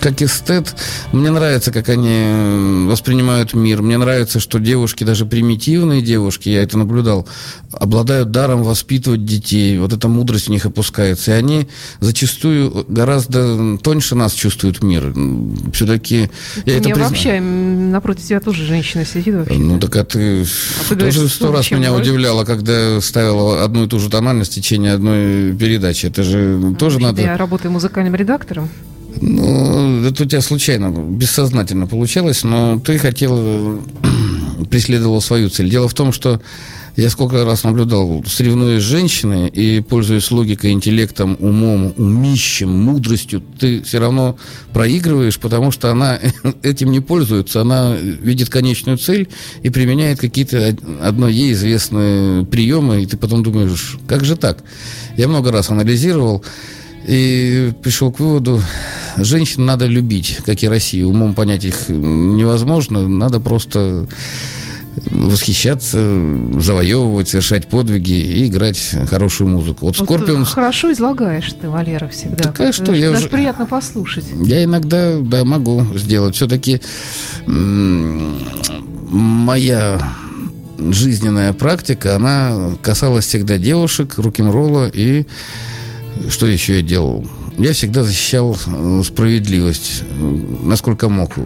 Как 0.00 0.22
эстет. 0.22 0.74
Мне 1.12 1.30
нравится, 1.30 1.70
как 1.70 1.90
они 1.90 2.88
воспринимают 2.88 3.52
мир. 3.52 3.82
Мне 3.82 3.98
нравится, 3.98 4.40
что 4.40 4.58
девушки, 4.58 5.04
даже 5.04 5.26
примитивные 5.26 6.00
девушки, 6.00 6.48
я 6.48 6.62
это 6.62 6.78
наблюдал, 6.78 7.28
обладают 7.72 8.30
даром 8.30 8.62
воспитывать 8.62 9.26
детей. 9.26 9.78
Вот 9.78 9.92
эта 9.92 10.08
мудрость 10.08 10.46
в 10.46 10.50
них 10.50 10.64
опускается. 10.64 11.32
И 11.32 11.34
они 11.34 11.68
зачастую 12.00 12.86
гораздо 12.88 13.76
тоньше 13.76 14.14
нас 14.14 14.32
чувствуют 14.32 14.82
мир. 14.82 15.14
Все-таки 15.74 16.30
я 16.64 16.78
это 16.78 16.88
признаю 16.88 17.17
вообще, 17.18 17.40
напротив 17.40 18.24
тебя 18.24 18.40
тоже 18.40 18.64
женщина 18.64 19.04
сидит 19.04 19.34
вообще. 19.34 19.58
Ну, 19.58 19.78
так 19.78 19.96
а 19.96 20.04
ты, 20.04 20.42
а 20.42 20.88
ты 20.88 20.96
тоже 20.96 21.28
сто 21.28 21.52
раз 21.52 21.70
меня 21.70 21.90
может? 21.90 22.06
удивляла, 22.06 22.44
когда 22.44 23.00
ставила 23.00 23.64
одну 23.64 23.84
и 23.84 23.88
ту 23.88 23.98
же 23.98 24.08
тональность 24.08 24.52
в 24.52 24.54
течение 24.54 24.92
одной 24.92 25.52
передачи. 25.54 26.06
Это 26.06 26.22
же 26.22 26.60
а 26.62 26.74
тоже 26.74 27.00
надо... 27.00 27.22
Я 27.22 27.36
работаю 27.36 27.72
музыкальным 27.72 28.14
редактором. 28.14 28.68
Ну, 29.20 30.04
это 30.04 30.22
у 30.22 30.26
тебя 30.26 30.40
случайно, 30.40 30.90
бессознательно 30.90 31.86
получалось, 31.86 32.44
но 32.44 32.78
ты 32.78 32.98
хотел, 32.98 33.82
преследовал 34.70 35.20
свою 35.20 35.48
цель. 35.48 35.68
Дело 35.68 35.88
в 35.88 35.94
том, 35.94 36.12
что 36.12 36.40
я 37.02 37.10
сколько 37.10 37.44
раз 37.44 37.62
наблюдал, 37.62 38.24
соревнуясь 38.26 38.82
с 38.82 38.86
женщиной 38.86 39.46
и 39.46 39.80
пользуясь 39.80 40.32
логикой, 40.32 40.72
интеллектом, 40.72 41.36
умом, 41.38 41.94
умищем, 41.96 42.70
мудростью, 42.70 43.40
ты 43.40 43.82
все 43.82 44.00
равно 44.00 44.36
проигрываешь, 44.72 45.38
потому 45.38 45.70
что 45.70 45.92
она 45.92 46.18
этим 46.64 46.90
не 46.90 46.98
пользуется. 46.98 47.60
Она 47.60 47.94
видит 47.94 48.48
конечную 48.48 48.98
цель 48.98 49.28
и 49.62 49.70
применяет 49.70 50.18
какие-то 50.18 50.76
одно 51.00 51.28
ей 51.28 51.52
известные 51.52 52.44
приемы, 52.44 53.04
и 53.04 53.06
ты 53.06 53.16
потом 53.16 53.44
думаешь, 53.44 53.96
как 54.08 54.24
же 54.24 54.34
так? 54.34 54.64
Я 55.16 55.28
много 55.28 55.52
раз 55.52 55.70
анализировал 55.70 56.44
и 57.06 57.72
пришел 57.80 58.10
к 58.10 58.18
выводу, 58.18 58.60
женщин 59.16 59.64
надо 59.64 59.86
любить, 59.86 60.38
как 60.44 60.64
и 60.64 60.68
Россию. 60.68 61.10
Умом 61.10 61.34
понять 61.34 61.64
их 61.64 61.88
невозможно, 61.88 63.06
надо 63.06 63.38
просто 63.38 64.08
восхищаться, 65.06 65.98
завоевывать, 66.58 67.28
совершать 67.28 67.68
подвиги 67.68 68.12
и 68.12 68.46
играть 68.46 68.78
хорошую 69.08 69.50
музыку. 69.50 69.86
Вот 69.86 69.96
Скорпион... 69.96 70.44
Хорошо 70.44 70.92
излагаешь 70.92 71.52
ты, 71.60 71.68
Валера, 71.68 72.08
всегда. 72.08 72.44
Такая 72.44 72.72
что, 72.72 72.92
я 72.92 73.10
даже 73.10 73.22
уже... 73.22 73.28
приятно 73.30 73.66
послушать. 73.66 74.24
Я 74.44 74.64
иногда, 74.64 75.18
да, 75.18 75.44
могу 75.44 75.84
сделать. 75.94 76.34
Все-таки 76.36 76.80
моя 79.10 80.00
жизненная 80.78 81.52
практика, 81.52 82.16
она 82.16 82.72
касалась 82.82 83.26
всегда 83.26 83.58
девушек, 83.58 84.14
рок-н-ролла 84.18 84.90
и 84.92 85.26
что 86.28 86.46
еще 86.46 86.76
я 86.76 86.82
делал? 86.82 87.26
Я 87.58 87.72
всегда 87.72 88.04
защищал 88.04 88.56
справедливость, 89.04 90.04
насколько 90.62 91.08
мог. 91.08 91.36
У 91.36 91.42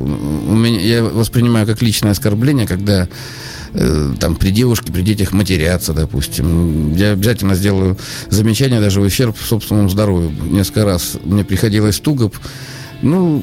меня, 0.54 0.78
я 0.80 1.02
воспринимаю 1.02 1.66
как 1.66 1.80
личное 1.80 2.10
оскорбление, 2.10 2.66
когда 2.66 3.08
э, 3.72 4.14
там 4.20 4.36
при 4.36 4.50
девушке, 4.50 4.92
при 4.92 5.00
детях 5.00 5.32
матерятся, 5.32 5.94
допустим. 5.94 6.94
Я 6.94 7.12
обязательно 7.12 7.54
сделаю 7.54 7.96
замечание 8.28 8.78
даже 8.78 9.00
в 9.00 9.04
ущерб 9.04 9.38
собственному 9.38 9.88
здоровью. 9.88 10.32
Несколько 10.50 10.84
раз 10.84 11.16
мне 11.24 11.44
приходилось 11.44 11.98
туго. 11.98 12.30
Ну, 13.00 13.42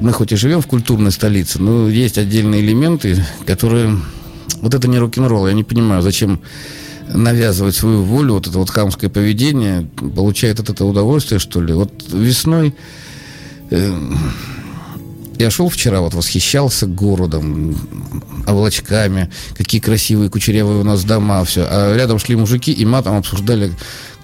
мы 0.00 0.12
хоть 0.12 0.32
и 0.32 0.36
живем 0.36 0.60
в 0.60 0.66
культурной 0.66 1.12
столице, 1.12 1.62
но 1.62 1.88
есть 1.88 2.18
отдельные 2.18 2.62
элементы, 2.62 3.24
которые... 3.46 3.96
Вот 4.60 4.74
это 4.74 4.88
не 4.88 4.98
рок-н-ролл. 4.98 5.46
Я 5.46 5.54
не 5.54 5.62
понимаю, 5.62 6.02
зачем 6.02 6.40
навязывать 7.12 7.74
свою 7.74 8.02
волю, 8.02 8.34
вот 8.34 8.46
это 8.46 8.58
вот 8.58 8.70
хамское 8.70 9.10
поведение, 9.10 9.88
получает 10.14 10.60
от 10.60 10.70
этого 10.70 10.88
удовольствие, 10.88 11.38
что 11.38 11.60
ли. 11.60 11.72
Вот 11.72 11.90
весной 12.12 12.74
э, 13.70 13.98
я 15.38 15.50
шел 15.50 15.68
вчера, 15.68 16.00
вот 16.00 16.14
восхищался 16.14 16.86
городом, 16.86 17.76
облачками, 18.46 19.30
какие 19.56 19.80
красивые, 19.80 20.30
кучерявые 20.30 20.80
у 20.80 20.84
нас 20.84 21.04
дома, 21.04 21.44
все. 21.44 21.66
А 21.68 21.94
рядом 21.94 22.18
шли 22.18 22.34
мужики 22.34 22.72
и 22.72 22.84
матом 22.84 23.16
обсуждали, 23.16 23.72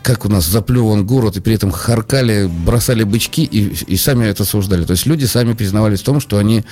как 0.03 0.25
у 0.25 0.29
нас 0.29 0.44
заплеван 0.44 1.07
город, 1.07 1.37
и 1.37 1.40
при 1.40 1.55
этом 1.55 1.70
харкали, 1.70 2.51
бросали 2.66 3.05
бычки 3.05 3.44
и, 3.44 3.75
и 3.87 3.97
сами 3.97 4.27
это 4.27 4.42
осуждали. 4.42 4.85
То 4.85 4.92
есть 4.92 5.07
люди 5.07 5.25
сами 5.25 5.53
признавались 5.53 6.01
в 6.01 6.05
том, 6.05 6.20
что 6.20 6.38
они 6.38 6.64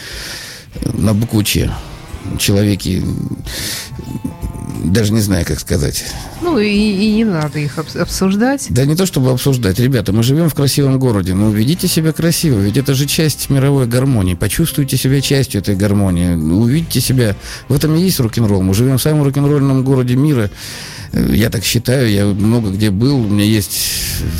на 0.92 1.14
букву 1.14 1.44
человеки 1.44 3.04
даже 4.84 5.12
не 5.12 5.20
знаю, 5.20 5.44
как 5.46 5.60
сказать. 5.60 6.04
Ну, 6.40 6.58
и, 6.58 6.68
и 6.68 7.12
не 7.12 7.24
надо 7.24 7.58
их 7.58 7.78
обсуждать. 7.78 8.66
Да 8.70 8.84
не 8.84 8.96
то, 8.96 9.06
чтобы 9.06 9.30
обсуждать. 9.30 9.78
Ребята, 9.78 10.12
мы 10.12 10.22
живем 10.22 10.48
в 10.48 10.54
красивом 10.54 10.98
городе. 10.98 11.34
Ну, 11.34 11.50
ведите 11.50 11.88
себя 11.88 12.12
красиво. 12.12 12.58
Ведь 12.58 12.76
это 12.76 12.94
же 12.94 13.06
часть 13.06 13.50
мировой 13.50 13.86
гармонии. 13.86 14.34
Почувствуйте 14.34 14.96
себя 14.96 15.20
частью 15.20 15.60
этой 15.60 15.76
гармонии. 15.76 16.34
Увидите 16.34 17.00
себя. 17.00 17.36
В 17.68 17.74
этом 17.74 17.94
и 17.96 18.00
есть 18.00 18.20
рок-н-ролл. 18.20 18.62
Мы 18.62 18.74
живем 18.74 18.98
в 18.98 19.02
самом 19.02 19.24
рок-н-ролльном 19.24 19.84
городе 19.84 20.16
мира. 20.16 20.50
Я 21.12 21.50
так 21.50 21.62
считаю, 21.62 22.10
я 22.10 22.24
много 22.24 22.70
где 22.70 22.90
был, 22.90 23.18
у 23.18 23.28
меня 23.28 23.44
есть 23.44 23.78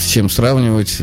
с 0.01 0.09
чем 0.09 0.31
сравнивать. 0.31 0.99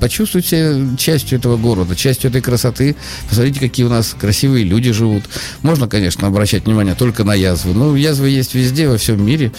Почувствуйте 0.00 0.88
частью 0.98 1.38
этого 1.38 1.56
города, 1.56 1.94
частью 1.94 2.30
этой 2.30 2.40
красоты. 2.40 2.96
Посмотрите, 3.28 3.60
какие 3.60 3.86
у 3.86 3.88
нас 3.88 4.16
красивые 4.18 4.64
люди 4.64 4.92
живут. 4.92 5.24
Можно, 5.62 5.88
конечно, 5.88 6.26
обращать 6.26 6.66
внимание 6.66 6.94
только 6.94 7.24
на 7.24 7.34
язвы. 7.34 7.72
Но 7.72 7.96
язвы 7.96 8.28
есть 8.28 8.54
везде, 8.54 8.88
во 8.88 8.96
всем 8.96 9.24
мире. 9.24 9.52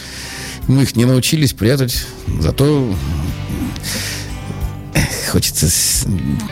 Мы 0.68 0.84
их 0.84 0.96
не 0.96 1.06
научились 1.06 1.54
прятать. 1.54 2.06
Зато 2.40 2.94
хочется 5.32 5.68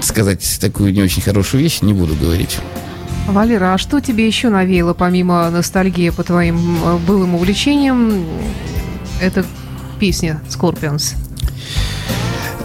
сказать 0.02 0.58
такую 0.60 0.94
не 0.94 1.02
очень 1.02 1.22
хорошую 1.22 1.62
вещь, 1.62 1.82
не 1.82 1.94
буду 1.94 2.16
говорить. 2.16 2.58
Валера, 3.28 3.76
а 3.76 3.78
что 3.78 4.00
тебе 4.00 4.26
еще 4.26 4.50
навеяло, 4.50 4.94
помимо 4.94 5.50
ностальгии 5.50 6.10
по 6.10 6.24
твоим 6.24 6.78
э, 6.84 6.98
былым 6.98 7.36
увлечениям? 7.36 8.26
Это 9.22 9.46
песня 10.00 10.42
Scorpions. 10.50 11.16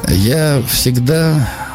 Я 0.08 0.62
всегда 0.68 1.65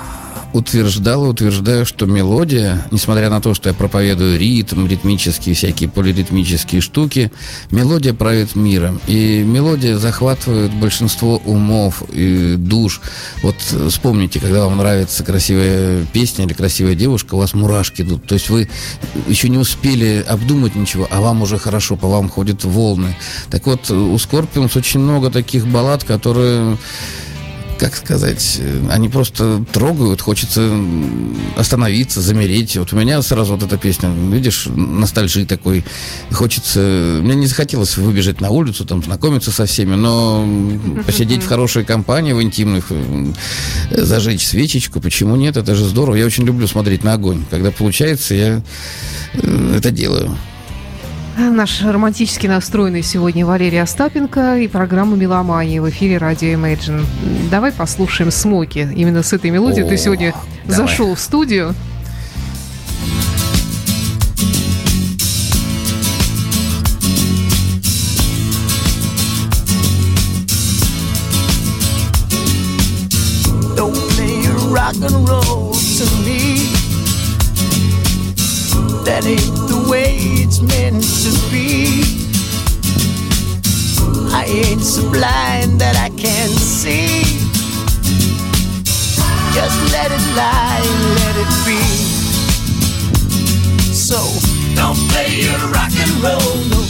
утверждал 0.54 1.26
и 1.26 1.30
утверждаю, 1.30 1.86
что 1.86 2.06
мелодия, 2.06 2.86
несмотря 2.92 3.30
на 3.30 3.42
то, 3.42 3.54
что 3.54 3.70
я 3.70 3.76
проповедую 3.76 4.40
ритм, 4.40 4.88
ритмические 4.88 5.56
всякие 5.56 5.90
полиритмические 5.90 6.82
штуки, 6.82 7.32
мелодия 7.72 8.14
правит 8.14 8.56
миром. 8.56 9.00
И 9.08 9.44
мелодия 9.44 9.98
захватывает 9.98 10.74
большинство 10.74 11.38
умов 11.46 12.04
и 12.12 12.56
душ. 12.58 13.02
Вот 13.44 13.56
вспомните, 13.90 14.40
когда 14.40 14.66
вам 14.66 14.78
нравится 14.78 15.24
красивая 15.24 16.06
песня 16.14 16.46
или 16.46 16.54
красивая 16.54 16.96
девушка, 16.96 17.36
у 17.36 17.38
вас 17.38 17.54
мурашки 17.54 18.02
идут. 18.02 18.26
То 18.26 18.36
есть 18.36 18.50
вы 18.50 18.70
еще 19.28 19.50
не 19.50 19.58
успели 19.58 20.24
обдумать 20.28 20.76
ничего, 20.76 21.08
а 21.10 21.22
вам 21.22 21.42
уже 21.42 21.58
хорошо, 21.58 21.96
по 21.96 22.08
вам 22.08 22.30
ходят 22.30 22.64
волны. 22.64 23.16
Так 23.50 23.66
вот, 23.68 23.90
у 23.90 24.16
Scorpions 24.16 24.78
очень 24.78 25.00
много 25.00 25.30
таких 25.30 25.68
баллад, 25.68 26.04
которые 26.04 26.78
как 27.82 27.96
сказать, 27.96 28.58
э, 28.60 28.88
они 28.92 29.10
просто 29.10 29.66
трогают, 29.72 30.22
хочется 30.22 30.72
остановиться, 31.58 32.22
замереть. 32.22 32.78
Вот 32.78 32.94
у 32.94 32.96
меня 32.96 33.20
сразу 33.24 33.56
вот 33.56 33.64
эта 33.64 33.76
песня, 33.76 34.10
видишь, 34.10 34.68
ностальжи 34.68 35.48
такой. 35.48 35.84
Хочется... 36.32 37.20
Мне 37.24 37.34
не 37.34 37.48
захотелось 37.48 37.98
выбежать 37.98 38.40
на 38.40 38.52
улицу, 38.52 38.86
там, 38.86 39.04
знакомиться 39.04 39.52
со 39.52 39.66
всеми, 39.66 39.96
но 39.96 40.48
посидеть 41.08 41.42
в 41.42 41.48
хорошей 41.48 41.84
компании, 41.84 42.34
в 42.34 42.44
интимных, 42.44 42.92
э, 42.92 43.32
зажечь 43.90 44.46
свечечку, 44.46 45.02
почему 45.02 45.36
нет? 45.36 45.58
Это 45.58 45.74
же 45.74 45.84
здорово. 45.86 46.18
Я 46.18 46.28
очень 46.28 46.46
люблю 46.46 46.68
смотреть 46.68 47.04
на 47.04 47.14
огонь. 47.14 47.44
Когда 47.50 47.72
получается, 47.72 48.36
я 48.36 48.62
э, 49.34 49.76
это 49.76 49.90
делаю. 49.90 50.38
Наш 51.50 51.82
романтически 51.82 52.46
настроенный 52.46 53.02
сегодня 53.02 53.46
Валерий 53.48 53.82
Остапенко 53.82 54.60
и 54.60 54.68
программа 54.68 55.18
«Меломания» 55.18 55.82
в 55.82 55.90
эфире 55.90 56.20
радио 56.20 56.50
Imagine. 56.50 57.04
Давай 57.50 57.72
послушаем 57.72 58.30
«Смоки». 58.30 58.88
Именно 58.96 59.24
с 59.24 59.34
этой 59.34 59.50
мелодией 59.50 59.86
О, 59.86 59.90
ты 59.90 59.98
сегодня 59.98 60.36
давай. 60.66 60.88
зашел 60.88 61.16
в 61.16 61.20
студию. 61.20 61.74
Don't 73.76 73.96
play 74.12 74.46
rock 74.72 74.96
and 75.02 75.28
roll 75.28 75.74
to 75.74 76.06
me. 76.24 76.70
That 79.06 79.26
ain't 79.26 79.61
blind 85.12 85.80
that 85.80 85.96
I 86.00 86.10
can't 86.16 86.56
see. 86.56 87.24
Just 89.52 89.80
let 89.92 90.08
it 90.08 90.26
lie, 90.40 90.82
let 91.20 91.36
it 91.44 91.52
be. 91.68 91.84
So 93.92 94.20
don't 94.74 94.98
play 95.12 95.44
your 95.44 95.60
rock 95.76 95.92
and 95.92 96.16
roll, 96.24 96.56
no. 96.72 96.82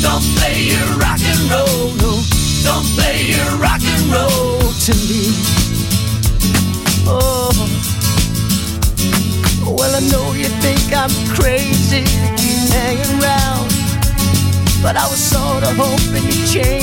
Don't 0.00 0.24
play 0.40 0.72
your 0.72 0.88
rock 0.96 1.20
and 1.20 1.42
roll, 1.52 1.92
no. 2.00 2.12
Don't 2.64 2.88
play 2.96 3.28
your 3.36 3.50
rock 3.60 3.84
and 3.84 4.04
roll 4.08 4.72
to 4.88 4.92
me. 5.08 5.36
Oh, 7.04 7.52
well 9.68 9.92
I 9.94 10.00
know 10.08 10.32
you 10.32 10.48
think 10.64 10.80
I'm 10.96 11.12
crazy 11.36 12.02
to 12.04 12.28
keep 12.40 12.60
hanging 12.72 13.20
around. 13.20 13.68
But 14.82 14.96
I 14.96 15.06
was 15.08 15.18
sort 15.18 15.64
of 15.64 15.76
hoping 15.76 16.24
you'd 16.24 16.46
change 16.46 16.75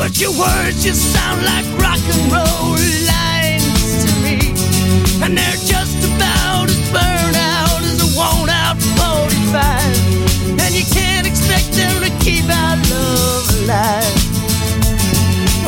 But 0.00 0.18
your 0.18 0.30
words 0.30 0.82
just 0.82 1.12
sound 1.12 1.44
like 1.44 1.66
rock 1.76 2.00
and 2.00 2.32
roll 2.32 2.72
lines 3.04 4.00
to 4.02 4.10
me. 4.24 4.40
And 5.22 5.36
they're 5.36 5.60
just 5.60 6.00
about 6.16 6.70
as 6.70 6.80
burned 6.90 7.36
out 7.36 7.82
as 7.84 8.00
a 8.00 8.08
worn 8.16 8.48
out 8.48 8.80
45. 8.96 10.58
And 10.58 10.74
you 10.74 10.84
can't 10.90 11.26
expect 11.26 11.72
them 11.72 12.00
to 12.00 12.10
keep 12.24 12.48
our 12.48 12.76
love 12.88 13.44
alive. 13.60 14.16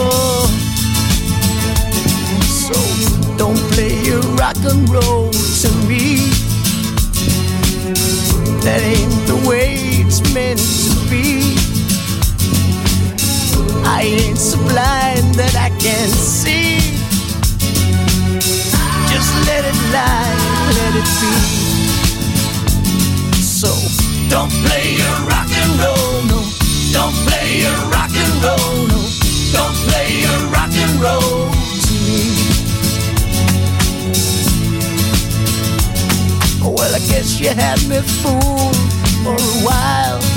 Oh. 0.00 0.48
So 2.48 3.36
don't 3.36 3.60
play 3.72 4.00
your 4.00 4.22
rock 4.40 4.56
and 4.64 4.88
roll 4.88 5.30
to 5.30 5.70
me. 5.86 6.32
That 8.64 8.80
ain't 8.80 9.26
the 9.26 9.46
way 9.46 9.76
it's 10.00 10.22
meant 10.32 10.58
to 10.58 11.10
be. 11.10 11.51
I 13.84 14.02
ain't 14.02 14.38
so 14.38 14.58
blind 14.58 15.34
that 15.34 15.54
I 15.56 15.70
can't 15.78 16.10
see. 16.10 16.78
Just 19.10 19.30
let 19.46 19.64
it 19.64 19.78
lie, 19.92 20.34
let 20.78 20.94
it 20.94 21.08
be. 21.20 21.34
So 23.42 23.70
don't 24.28 24.50
play 24.64 24.94
your 24.96 25.16
rock 25.26 25.50
and 25.50 25.72
roll, 25.82 26.22
no. 26.30 26.40
Don't 26.92 27.14
play 27.26 27.62
your 27.62 27.78
rock 27.90 28.10
and 28.14 28.34
roll, 28.42 28.86
no. 28.86 29.00
Don't 29.52 29.76
play 29.86 30.22
your 30.22 30.40
rock 30.50 30.72
and 30.72 30.94
roll 31.00 31.50
to 31.84 31.94
me. 32.06 32.22
Well, 36.62 36.94
I 36.94 37.00
guess 37.10 37.40
you 37.40 37.50
had 37.50 37.82
me 37.88 38.00
fooled 38.00 38.76
for 39.24 39.34
a 39.34 39.64
while. 39.66 40.31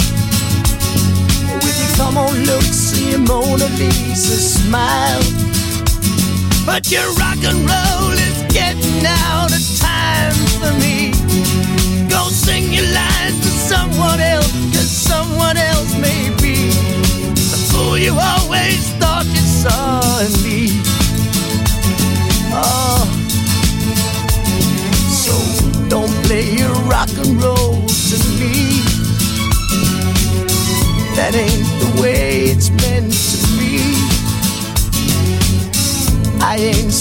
On 1.97 2.43
looks 2.45 2.97
and 2.97 3.09
your 3.09 3.19
Mona 3.19 3.67
Lisa 3.77 4.37
smile. 4.37 5.21
But 6.65 6.91
your 6.91 7.07
rock 7.13 7.37
and 7.43 7.59
roll 7.63 8.11
is 8.11 8.43
getting 8.53 9.05
out 9.05 9.51
of 9.51 9.63
time 9.79 10.35
for 10.59 10.73
me. 10.83 11.11
Go 12.09 12.27
sing 12.29 12.73
your 12.73 12.85
lines 12.93 13.39
to 13.39 13.49
someone 13.49 14.19
else, 14.19 14.51
cause 14.73 14.91
someone 14.91 15.55
else 15.57 15.97
may 15.97 16.29
be 16.41 16.44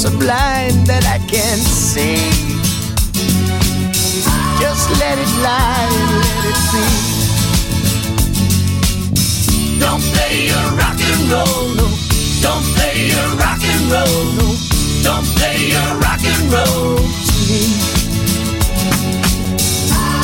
so 0.05 0.11
blind 0.19 0.87
that 0.87 1.05
I 1.09 1.19
can't 1.33 1.65
see. 1.65 2.21
Just 4.61 4.91
let 5.01 5.17
it 5.17 5.33
lie 5.41 5.89
let 6.21 6.45
it 6.53 6.61
be. 6.73 6.85
Don't 9.81 10.05
play 10.13 10.35
your 10.53 10.67
rock 10.77 11.01
and 11.01 11.23
roll, 11.33 11.73
no. 11.81 11.89
Don't 12.45 12.67
play 12.77 13.09
your 13.09 13.29
rock 13.41 13.63
and 13.65 13.85
roll, 13.89 14.25
no. 14.37 14.49
Don't 15.09 15.27
play 15.41 15.73
your 15.73 15.91
rock 16.05 16.21
and 16.21 16.53
roll 16.53 17.01
to 17.01 17.35
me. 17.49 17.65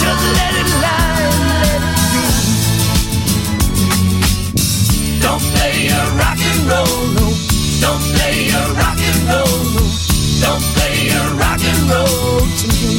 Just 0.02 0.24
let 0.36 0.52
it 0.60 0.70
lie 0.84 1.24
let 1.64 1.80
it 1.88 1.96
be. 2.12 2.24
Don't 5.24 5.44
play 5.56 5.74
your 5.88 6.06
rock 6.20 6.40
and 6.50 6.60
roll, 6.68 7.00
no. 7.16 7.29
Don't 7.81 8.03
play 8.13 8.35
your 8.51 8.67
rock 8.79 8.99
and 9.09 9.19
roll, 9.29 9.61
no. 9.75 9.83
Don't 10.41 10.63
play 10.75 10.95
your 11.11 11.27
rock 11.41 11.61
and 11.71 11.81
roll 11.89 12.39
to 12.59 12.67
me. 12.67 12.91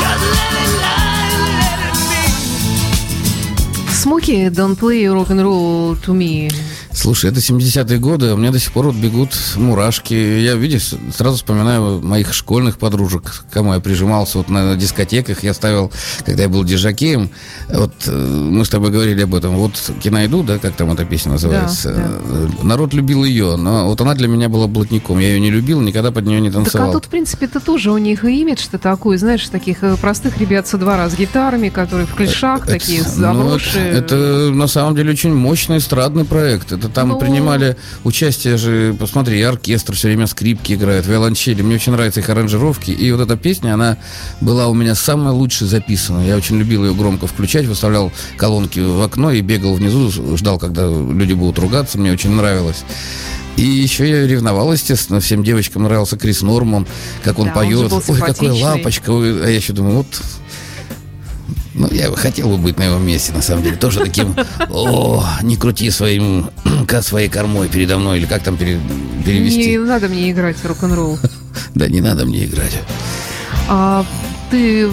Just 0.00 0.24
let 0.36 0.52
it 0.62 0.70
lie 0.84 1.30
and 1.34 1.44
let 1.62 1.78
it 1.88 1.96
be. 2.10 3.92
Смоки 3.92 4.50
Don't 4.50 4.76
Play 4.76 5.06
Rock 5.06 5.30
and 5.30 5.42
Roll 5.42 5.96
to 5.96 6.12
Me. 6.14 6.48
Слушай, 6.97 7.29
это 7.29 7.39
70-е 7.39 7.99
годы, 7.99 8.33
у 8.33 8.37
меня 8.37 8.51
до 8.51 8.57
сих 8.59 8.71
пор 8.71 8.87
вот 8.87 8.95
бегут 8.95 9.29
мурашки. 9.55 10.15
Я, 10.15 10.55
видишь, 10.55 10.95
сразу 11.15 11.37
вспоминаю 11.37 12.01
моих 12.01 12.33
школьных 12.33 12.79
подружек, 12.79 13.45
к 13.49 13.53
кому 13.53 13.73
я 13.75 13.79
прижимался 13.79 14.39
вот 14.39 14.49
на 14.49 14.75
дискотеках. 14.75 15.43
Я 15.43 15.53
ставил, 15.53 15.91
когда 16.25 16.43
я 16.43 16.49
был 16.49 16.63
диджакеем, 16.63 17.29
вот 17.69 17.93
э, 18.07 18.11
мы 18.11 18.65
с 18.65 18.69
тобой 18.69 18.89
говорили 18.89 19.21
об 19.21 19.35
этом, 19.35 19.55
вот 19.57 19.73
«Кинайду», 20.01 20.41
да, 20.41 20.57
как 20.57 20.73
там 20.75 20.91
эта 20.91 21.05
песня 21.05 21.33
называется? 21.33 21.93
Да, 21.93 22.07
Э, 22.29 22.47
Народ 22.63 22.93
любил 22.95 23.23
ее, 23.23 23.57
но 23.57 23.87
вот 23.87 24.01
она 24.01 24.15
для 24.15 24.27
меня 24.27 24.49
была 24.49 24.65
блатником. 24.67 25.19
Я 25.19 25.27
ее 25.33 25.39
не 25.39 25.51
любил, 25.51 25.81
никогда 25.81 26.11
под 26.11 26.25
нее 26.25 26.41
не 26.41 26.49
Так 26.49 26.61
а 26.61 26.63
танцевал. 26.63 26.93
тут, 26.93 27.05
в 27.05 27.09
принципе, 27.09 27.45
это 27.45 27.59
тоже 27.59 27.91
у 27.91 27.97
них 27.99 28.25
и 28.25 28.41
имидж-то 28.41 28.79
такой, 28.79 29.17
знаешь, 29.17 29.47
таких 29.49 29.83
э, 29.83 29.95
простых 29.97 30.39
ребят 30.39 30.67
со 30.67 30.77
двора 30.79 31.07
с 31.09 31.15
гитарами, 31.15 31.69
которые 31.69 32.07
в 32.07 32.15
клешах, 32.15 32.63
Это- 32.63 32.71
такие 32.73 33.03
ну, 33.03 33.09
заброши. 33.09 33.77
это, 33.79 34.15
это 34.15 34.51
на 34.51 34.67
самом 34.67 34.95
деле 34.95 35.11
очень 35.11 35.33
мощный 35.33 35.77
эстрадный 35.77 36.25
проект. 36.25 36.71
Это 36.71 36.86
там 36.89 37.09
Ну. 37.09 37.19
принимали 37.19 37.77
участие 38.03 38.57
же, 38.57 38.95
посмотри, 38.99 39.41
оркестр 39.41 39.93
все 39.95 40.07
время 40.07 40.27
скрипки 40.27 40.73
играет, 40.73 41.05
виолончели. 41.07 41.61
Мне 41.61 41.75
очень 41.75 41.91
нравятся 41.91 42.19
их 42.19 42.29
аранжировки. 42.29 42.91
И 42.91 43.11
вот 43.11 43.21
эта 43.21 43.37
песня, 43.37 43.73
она 43.73 43.97
была 44.41 44.67
у 44.67 44.73
меня 44.73 44.95
самая 44.95 45.33
лучшая 45.33 45.69
записана. 45.69 46.25
Я 46.25 46.37
очень 46.37 46.57
любил 46.57 46.85
ее 46.85 46.93
громко 46.93 47.27
включать, 47.27 47.65
выставлял 47.65 48.11
колонки 48.37 48.79
в 48.79 49.01
окно 49.01 49.31
и 49.31 49.41
бегал 49.41 49.73
внизу, 49.73 50.09
ждал, 50.37 50.59
когда 50.59 50.87
люди 50.87 51.33
будут 51.33 51.59
ругаться. 51.59 51.97
Мне 51.97 52.11
очень 52.11 52.31
нравилось. 52.31 52.83
И 53.57 53.63
еще 53.63 54.07
я 54.07 54.27
ревновал, 54.27 54.71
естественно, 54.71 55.19
всем 55.19 55.43
девочкам 55.43 55.83
нравился 55.83 56.15
Крис 56.15 56.43
Норман, 56.43 56.85
как 57.23 57.39
он 57.39 57.45
Да, 57.45 57.51
он 57.51 57.55
поет. 57.57 57.89
был 57.89 58.03
Ой, 58.07 58.19
какой 58.19 58.49
лапочка. 58.51 59.11
А 59.11 59.47
я 59.47 59.55
еще 59.55 59.73
думаю, 59.73 59.97
вот 59.97 60.21
ну, 61.77 61.87
я 61.91 62.09
бы 62.09 62.17
хотел 62.17 62.49
бы 62.49 62.57
быть 62.57 62.77
на 62.77 62.83
его 62.83 62.97
месте, 62.99 63.31
на 63.33 63.41
самом 63.41 63.63
деле. 63.63 63.75
Тоже 63.77 63.99
таким, 63.99 64.35
о, 64.69 65.23
не 65.43 65.55
крути 65.57 65.89
своим, 65.91 66.49
ка- 66.87 67.01
своей 67.01 67.29
кормой 67.29 67.67
передо 67.69 67.97
мной, 67.97 68.17
или 68.19 68.25
как 68.25 68.43
там 68.43 68.57
пере- 68.57 68.79
перевести. 69.25 69.71
Не 69.71 69.77
надо 69.77 70.07
мне 70.09 70.31
играть 70.31 70.57
в 70.57 70.65
рок-н-ролл. 70.65 71.17
Да 71.73 71.87
не 71.87 72.01
надо 72.01 72.25
мне 72.25 72.45
играть. 72.45 72.77
А 73.67 74.05
ты 74.51 74.89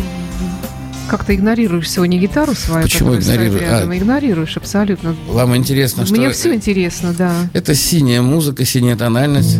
Как 1.08 1.24
ты 1.24 1.34
игнорируешь 1.34 1.90
сегодня 1.90 2.18
гитару 2.18 2.54
свою? 2.54 2.82
Почему 2.84 3.14
игнорирую? 3.14 3.60
А, 3.70 3.84
игнорируешь 3.96 4.56
абсолютно. 4.56 5.14
Вам 5.28 5.54
интересно, 5.56 6.06
что... 6.06 6.14
Мне 6.14 6.30
все 6.30 6.54
интересно, 6.54 7.12
да. 7.16 7.32
Это 7.52 7.74
синяя 7.74 8.22
музыка, 8.22 8.64
синяя 8.64 8.96
тональность. 8.96 9.58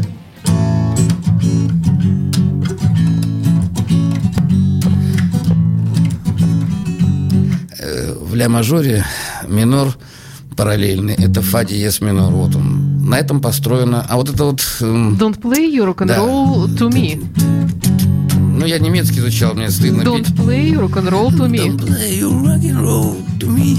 В 8.35 8.37
ля-мажоре 8.37 9.07
минор 9.47 9.97
параллельный. 10.57 11.15
Это 11.15 11.41
фа 11.41 11.65
диез 11.65 12.01
минор. 12.01 12.33
Вот 12.33 12.57
он. 12.57 13.09
На 13.09 13.21
этом 13.21 13.41
построено. 13.41 14.05
А 14.09 14.17
вот 14.17 14.29
это 14.29 14.47
вот... 14.47 14.61
Эм, 14.81 15.17
Don't 15.17 15.41
play 15.41 15.73
your 15.73 15.95
rock 15.95 16.05
and 16.05 16.17
roll 16.19 16.67
да. 16.67 16.85
to 16.85 16.91
me. 16.91 17.25
Ну, 18.59 18.67
я 18.67 18.81
немецкий 18.81 19.21
изучал, 19.21 19.55
мне 19.55 19.71
стыдно 19.71 20.03
Don't 20.03 20.25
петь. 20.25 20.35
play 20.35 20.73
rock 20.73 20.95
and 20.95 21.11
roll 21.11 21.31
to 21.31 21.49
me. 21.49 21.59
Don't 21.59 21.79
play 21.79 22.21
rock 22.23 22.63
and 22.63 22.81
roll 22.81 23.25
to 23.39 23.49
me. 23.49 23.79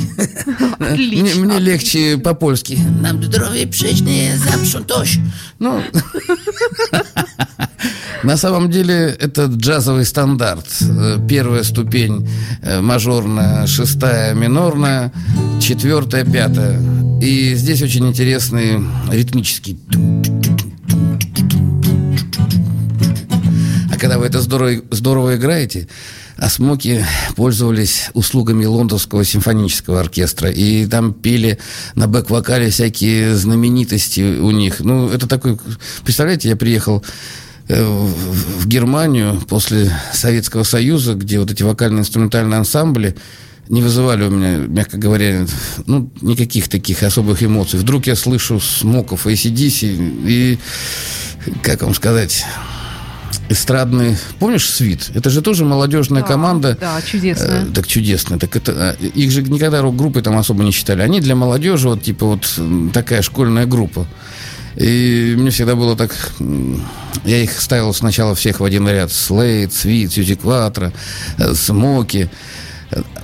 мне, 1.21 1.33
мне 1.35 1.59
легче 1.59 2.17
по-польски. 2.17 2.79
Нам 3.01 3.21
здоровье 3.21 3.67
пшечные 3.67 4.37
запшунтощ. 4.37 5.17
Ну, 5.59 5.81
на 8.25 8.37
самом 8.37 8.71
деле 8.71 9.15
это 9.19 9.45
джазовый 9.45 10.03
стандарт. 10.03 10.65
Первая 11.29 11.63
ступень 11.63 12.27
э, 12.63 12.81
мажорная, 12.81 13.67
шестая 13.67 14.33
минорная, 14.33 15.13
четвертая, 15.61 16.25
пятая. 16.25 16.81
И 17.21 17.53
здесь 17.55 17.81
очень 17.81 18.07
интересный 18.07 18.83
ритмический 19.11 19.79
А 23.91 23.97
когда 23.97 24.17
вы 24.17 24.25
это 24.25 24.41
здорово, 24.41 24.81
здорово 24.91 25.35
играете, 25.35 25.87
а 26.37 26.49
Смоки 26.49 27.05
пользовались 27.35 28.09
услугами 28.13 28.65
лондонского 28.65 29.23
симфонического 29.23 30.01
оркестра. 30.01 30.49
И 30.49 30.85
там 30.87 31.13
пели 31.13 31.59
на 31.93 32.07
бэк-вокале 32.07 32.71
всякие 32.71 33.35
знаменитости 33.35 34.39
у 34.39 34.51
них. 34.51 34.81
Ну, 34.81 35.09
это 35.09 35.27
такой... 35.27 35.57
Представляете, 36.03 36.49
я 36.49 36.57
приехал 36.57 37.05
э, 37.05 37.44
в 37.67 38.67
Германию 38.67 39.41
после 39.47 39.91
Советского 40.13 40.63
Союза, 40.63 41.15
где 41.15 41.39
вот 41.39 41.51
эти 41.51 41.63
вокально-инструментальные 41.63 42.59
ансамбли 42.59 43.15
не 43.69 43.81
вызывали 43.81 44.23
у 44.23 44.29
меня, 44.29 44.57
мягко 44.57 44.97
говоря, 44.97 45.45
ну, 45.85 46.11
никаких 46.21 46.67
таких 46.69 47.01
особых 47.03 47.41
эмоций. 47.41 47.79
Вдруг 47.79 48.05
я 48.07 48.15
слышу 48.15 48.59
Смоков, 48.59 49.25
ACDC, 49.25 50.27
и, 50.27 50.59
как 51.63 51.81
вам 51.81 51.95
сказать, 51.95 52.45
эстрадный... 53.49 54.17
Помнишь 54.39 54.69
«Свит»? 54.69 55.09
Это 55.13 55.29
же 55.29 55.41
тоже 55.41 55.65
молодежная 55.65 56.21
да, 56.21 56.27
команда. 56.27 56.77
Да, 56.79 57.01
чудесная. 57.01 57.63
Э, 57.63 57.65
так 57.73 57.87
чудесная. 57.87 58.39
Так 58.39 58.55
это, 58.55 58.97
э, 58.99 59.05
их 59.07 59.31
же 59.31 59.41
никогда 59.43 59.81
рок-группы 59.81 60.21
там 60.21 60.37
особо 60.37 60.63
не 60.63 60.71
считали. 60.71 61.01
Они 61.01 61.19
для 61.19 61.35
молодежи, 61.35 61.89
вот 61.89 62.03
типа 62.03 62.25
вот 62.25 62.59
такая 62.93 63.21
школьная 63.21 63.65
группа. 63.65 64.05
И 64.75 65.35
мне 65.37 65.51
всегда 65.51 65.75
было 65.75 65.95
так... 65.95 66.13
Я 67.23 67.41
их 67.41 67.59
ставил 67.59 67.93
сначала 67.93 68.35
всех 68.35 68.59
в 68.59 68.63
один 68.65 68.87
ряд. 68.87 69.11
Слейд, 69.11 69.73
Свит, 69.73 70.11
Сьюзи 70.11 70.35
Кватро, 70.35 70.91
Смоки. 71.53 72.29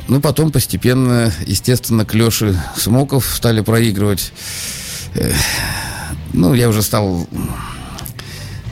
Ну, 0.08 0.20
потом 0.22 0.52
постепенно, 0.52 1.32
естественно, 1.46 2.06
клёши 2.06 2.60
Смоков 2.76 3.26
стали 3.26 3.62
проигрывать. 3.62 4.32
Ну, 6.34 6.54
я 6.54 6.70
уже 6.70 6.82
стал 6.82 7.28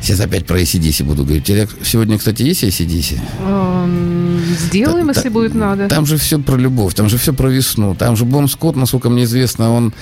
Сейчас 0.10 0.22
опять 0.22 0.48
про 0.48 0.60
ACDC 0.60 1.04
буду 1.04 1.24
говорить. 1.24 1.46
Сегодня, 1.84 2.18
кстати, 2.18 2.42
есть 2.42 2.64
ACDC? 2.64 3.20
Эм, 3.42 4.42
сделаем, 4.58 5.06
та, 5.06 5.12
если 5.12 5.30
та, 5.30 5.30
будет 5.30 5.54
надо. 5.54 5.88
Там 5.88 6.08
же 6.08 6.18
все 6.18 6.40
про 6.40 6.56
любовь, 6.58 6.96
там 6.96 7.10
же 7.10 7.20
все 7.20 7.32
про 7.32 7.48
весну. 7.48 7.94
Там 7.94 8.16
же 8.16 8.26
Бом 8.26 8.48
Скотт, 8.50 8.76
насколько 8.76 9.12
мне 9.12 9.26
известно, 9.26 9.72
он 9.72 9.94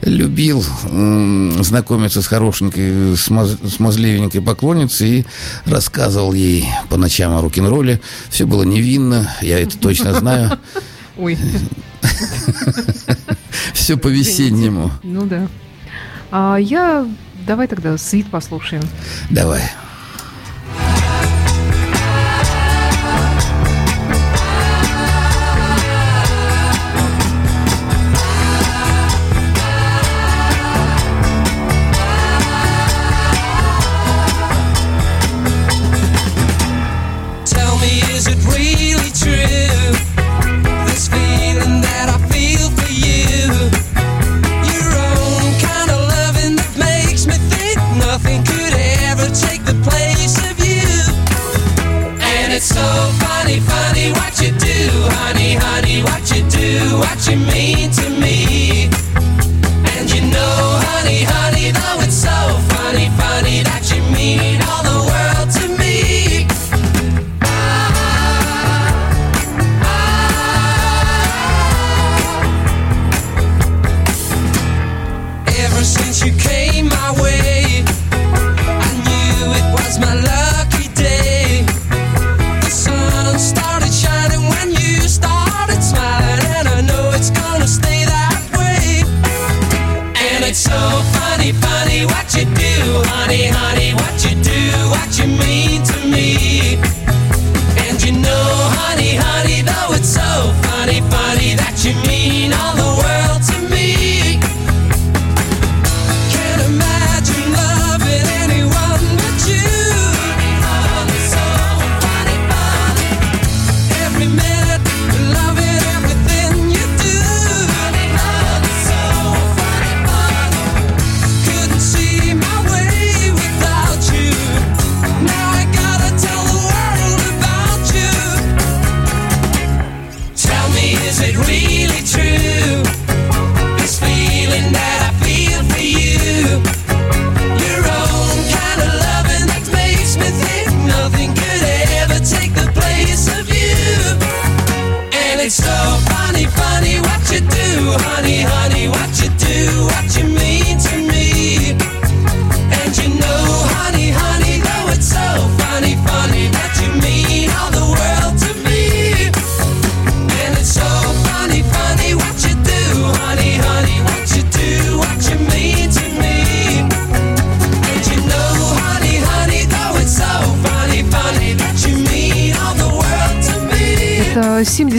любил 0.00 0.64
э, 0.90 1.52
знакомиться 1.60 2.22
с 2.22 2.26
хорошенькой, 2.26 3.16
смаз, 3.16 3.56
смазливенькой 3.76 4.42
поклонницей 4.42 5.20
и 5.20 5.26
рассказывал 5.64 6.32
ей 6.32 6.66
по 6.88 6.96
ночам 6.96 7.32
о 7.32 7.40
рок-н-ролле. 7.40 8.00
Все 8.30 8.46
было 8.46 8.64
невинно, 8.64 9.32
я 9.42 9.60
это 9.60 9.78
точно 9.78 10.12
знаю. 10.18 10.58
Ой. 11.16 11.38
Все 13.74 13.96
по-весеннему. 13.96 14.90
Ну 15.04 15.24
да. 15.24 15.46
А 16.32 16.56
я 16.56 17.06
Давай 17.46 17.66
тогда 17.66 17.96
свит 17.98 18.30
послушаем. 18.30 18.82
Давай. 19.30 19.62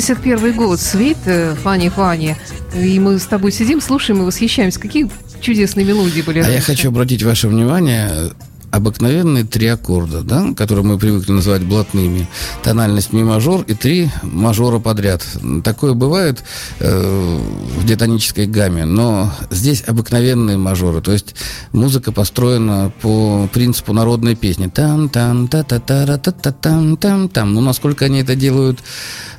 81 0.03 0.53
год, 0.57 0.81
Свит, 0.81 1.17
э, 1.25 1.55
Фанни 1.55 1.87
Фанни, 1.87 2.35
и 2.75 2.99
мы 2.99 3.17
с 3.19 3.25
тобой 3.25 3.53
сидим, 3.53 3.79
слушаем 3.79 4.21
и 4.21 4.25
восхищаемся. 4.25 4.77
Какие 4.77 5.09
чудесные 5.39 5.85
мелодии 5.85 6.21
были. 6.21 6.39
А 6.39 6.43
раньше. 6.43 6.57
я 6.57 6.61
хочу 6.61 6.89
обратить 6.89 7.23
ваше 7.23 7.47
внимание, 7.47 8.31
обыкновенные 8.73 9.43
три 9.43 9.67
аккорда, 9.67 10.23
да, 10.23 10.51
которые 10.57 10.83
мы 10.83 10.97
привыкли 10.97 11.31
называть 11.31 11.61
блатными. 11.61 12.27
Тональность 12.63 13.13
ми 13.13 13.23
мажор 13.23 13.61
и 13.67 13.75
три 13.75 14.09
мажора 14.23 14.79
подряд. 14.79 15.23
Такое 15.63 15.93
бывает 15.93 16.43
э, 16.79 17.39
в 17.77 17.85
диатонической 17.85 18.47
гамме, 18.47 18.85
но 18.85 19.31
здесь 19.51 19.83
обыкновенные 19.85 20.57
мажоры. 20.57 21.01
То 21.01 21.11
есть 21.11 21.35
музыка 21.71 22.11
построена 22.11 22.91
по 23.03 23.47
принципу 23.53 23.93
народной 23.93 24.35
песни. 24.35 24.71
Там, 24.73 25.07
там, 25.07 25.47
та 25.47 25.61
та 25.61 25.79
та 25.79 26.17
та 26.17 26.31
та 26.31 26.51
там, 26.51 26.97
там, 26.97 27.29
там. 27.29 27.53
Ну, 27.53 27.61
насколько 27.61 28.05
они 28.05 28.23
это 28.23 28.35
делают 28.35 28.79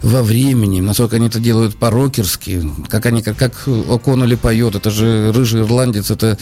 во 0.00 0.22
времени, 0.22 0.80
насколько 0.80 1.16
они 1.16 1.26
это 1.26 1.40
делают 1.40 1.76
по-рокерски, 1.76 2.70
как 2.88 3.06
они, 3.06 3.20
как, 3.20 3.36
как 3.36 3.66
О'Коннелли 3.66 4.36
поет, 4.36 4.76
это 4.76 4.90
же 4.90 5.32
рыжий 5.32 5.62
ирландец, 5.62 6.12
это, 6.12 6.38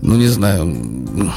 ну, 0.00 0.16
не 0.16 0.28
знаю, 0.28 1.32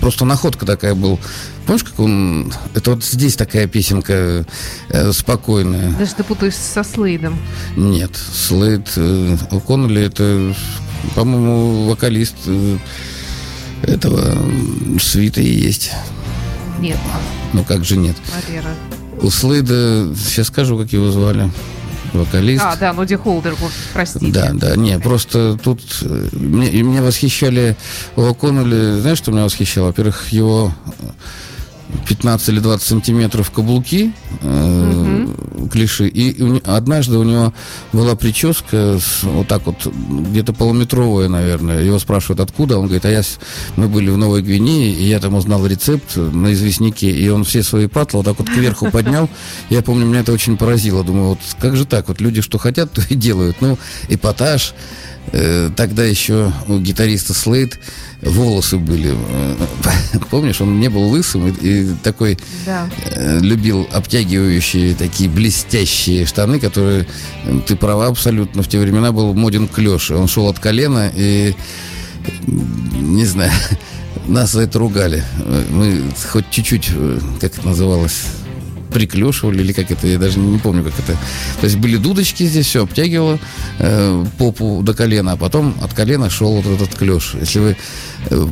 просто 0.00 0.24
находка 0.24 0.49
такая 0.56 0.94
был. 0.94 1.18
Помнишь, 1.66 1.84
как 1.84 1.98
он... 2.00 2.52
Это 2.74 2.92
вот 2.92 3.04
здесь 3.04 3.36
такая 3.36 3.66
песенка 3.66 4.44
э, 4.88 5.12
спокойная. 5.12 5.92
Даже 5.92 6.14
ты 6.14 6.24
путаешь 6.24 6.54
со 6.54 6.82
Слейдом. 6.82 7.38
Нет, 7.76 8.10
Слейд... 8.16 8.92
Э, 8.96 9.36
О'Коннелли 9.50 10.02
это, 10.02 10.54
по-моему, 11.14 11.88
вокалист 11.88 12.36
э, 12.46 12.78
этого 13.82 14.36
свита 15.00 15.40
и 15.40 15.48
есть. 15.48 15.92
Нет. 16.78 16.98
Ну 17.52 17.64
как 17.64 17.84
же 17.84 17.96
нет? 17.96 18.16
Валера. 18.46 18.74
У 19.22 19.30
Слейда, 19.30 20.14
сейчас 20.16 20.48
скажу, 20.48 20.78
как 20.78 20.92
его 20.92 21.10
звали 21.10 21.50
вокалист. 22.12 22.62
А, 22.64 22.76
да, 22.76 22.92
Ноди 22.92 23.16
Холдер, 23.16 23.56
простите. 23.92 24.32
Да, 24.32 24.50
да, 24.52 24.76
не, 24.76 24.98
просто 24.98 25.58
тут 25.62 25.80
э, 26.02 26.28
мне, 26.32 26.70
меня 26.82 27.02
восхищали 27.02 27.76
у 28.16 28.22
О'Коннелли, 28.22 29.00
знаешь, 29.00 29.18
что 29.18 29.32
меня 29.32 29.44
восхищало? 29.44 29.86
Во-первых, 29.86 30.28
его 30.30 30.72
15 32.08 32.48
или 32.50 32.60
20 32.60 32.86
сантиметров 32.86 33.50
каблуки, 33.50 34.12
э, 34.42 35.26
угу. 35.56 35.68
клиши. 35.68 36.08
И 36.08 36.42
у, 36.42 36.60
однажды 36.64 37.18
у 37.18 37.22
него 37.22 37.52
была 37.92 38.16
прическа 38.16 38.98
с, 38.98 39.22
вот 39.22 39.48
так 39.48 39.66
вот, 39.66 39.86
где-то 39.86 40.52
полуметровая, 40.52 41.28
наверное. 41.28 41.82
Его 41.82 41.98
спрашивают, 41.98 42.40
откуда. 42.40 42.78
Он 42.78 42.84
говорит, 42.86 43.04
а 43.04 43.10
я, 43.10 43.22
мы 43.76 43.88
были 43.88 44.10
в 44.10 44.16
Новой 44.16 44.42
Гвинее, 44.42 44.92
и 44.92 45.04
я 45.04 45.20
там 45.20 45.34
узнал 45.34 45.66
рецепт 45.66 46.16
на 46.16 46.52
известняке, 46.52 47.10
и 47.10 47.28
он 47.28 47.44
все 47.44 47.62
свои 47.62 47.86
патлы 47.86 48.18
вот 48.18 48.26
так 48.26 48.38
вот 48.38 48.48
кверху 48.48 48.90
поднял. 48.92 49.28
Я 49.68 49.82
помню, 49.82 50.06
меня 50.06 50.20
это 50.20 50.32
очень 50.32 50.56
поразило. 50.56 51.04
Думаю, 51.04 51.30
вот 51.30 51.38
как 51.58 51.76
же 51.76 51.84
так? 51.84 52.08
Вот 52.08 52.20
люди 52.20 52.40
что 52.40 52.58
хотят, 52.58 52.92
то 52.92 53.02
и 53.08 53.14
делают. 53.14 53.60
Ну, 53.60 53.78
эпатаж. 54.08 54.74
Э, 55.32 55.70
тогда 55.76 56.04
еще 56.04 56.52
у 56.66 56.78
гитариста 56.78 57.34
Слейд 57.34 57.78
волосы 58.20 58.78
были. 58.78 59.14
Помнишь, 60.30 60.60
он 60.60 60.80
не 60.80 60.88
был 60.88 61.08
лысым 61.08 61.48
и, 61.48 61.52
и 61.60 61.94
такой 62.02 62.38
да. 62.66 62.88
э, 63.06 63.38
любил 63.40 63.88
обтягивающие 63.92 64.94
такие 64.94 65.30
блестящие 65.30 66.26
штаны, 66.26 66.58
которые, 66.58 67.06
ты 67.66 67.76
права 67.76 68.08
абсолютно, 68.08 68.62
в 68.62 68.68
те 68.68 68.78
времена 68.78 69.12
был 69.12 69.34
моден 69.34 69.68
клеш. 69.68 70.10
Он 70.10 70.26
шел 70.26 70.48
от 70.48 70.58
колена 70.58 71.10
и, 71.14 71.54
не 72.46 73.24
знаю, 73.24 73.52
нас 74.26 74.52
за 74.52 74.62
это 74.62 74.78
ругали. 74.78 75.22
Мы 75.70 76.02
хоть 76.30 76.50
чуть-чуть, 76.50 76.90
э, 76.92 77.20
как 77.40 77.56
это 77.56 77.66
называлось, 77.66 78.22
приклешивали, 78.90 79.60
или 79.60 79.72
как 79.72 79.90
это, 79.90 80.06
я 80.06 80.18
даже 80.18 80.38
не 80.38 80.58
помню, 80.58 80.84
как 80.84 80.98
это. 80.98 81.16
То 81.60 81.64
есть 81.64 81.76
были 81.76 81.96
дудочки 81.96 82.44
здесь, 82.44 82.66
все 82.66 82.82
обтягивало 82.82 83.38
э, 83.78 84.24
попу 84.38 84.82
до 84.82 84.94
колена, 84.94 85.32
а 85.32 85.36
потом 85.36 85.74
от 85.82 85.94
колена 85.94 86.30
шел 86.30 86.60
вот 86.60 86.66
этот 86.66 86.94
клеш. 86.96 87.34
Если 87.40 87.58
вы 87.60 87.76
э, 88.30 88.46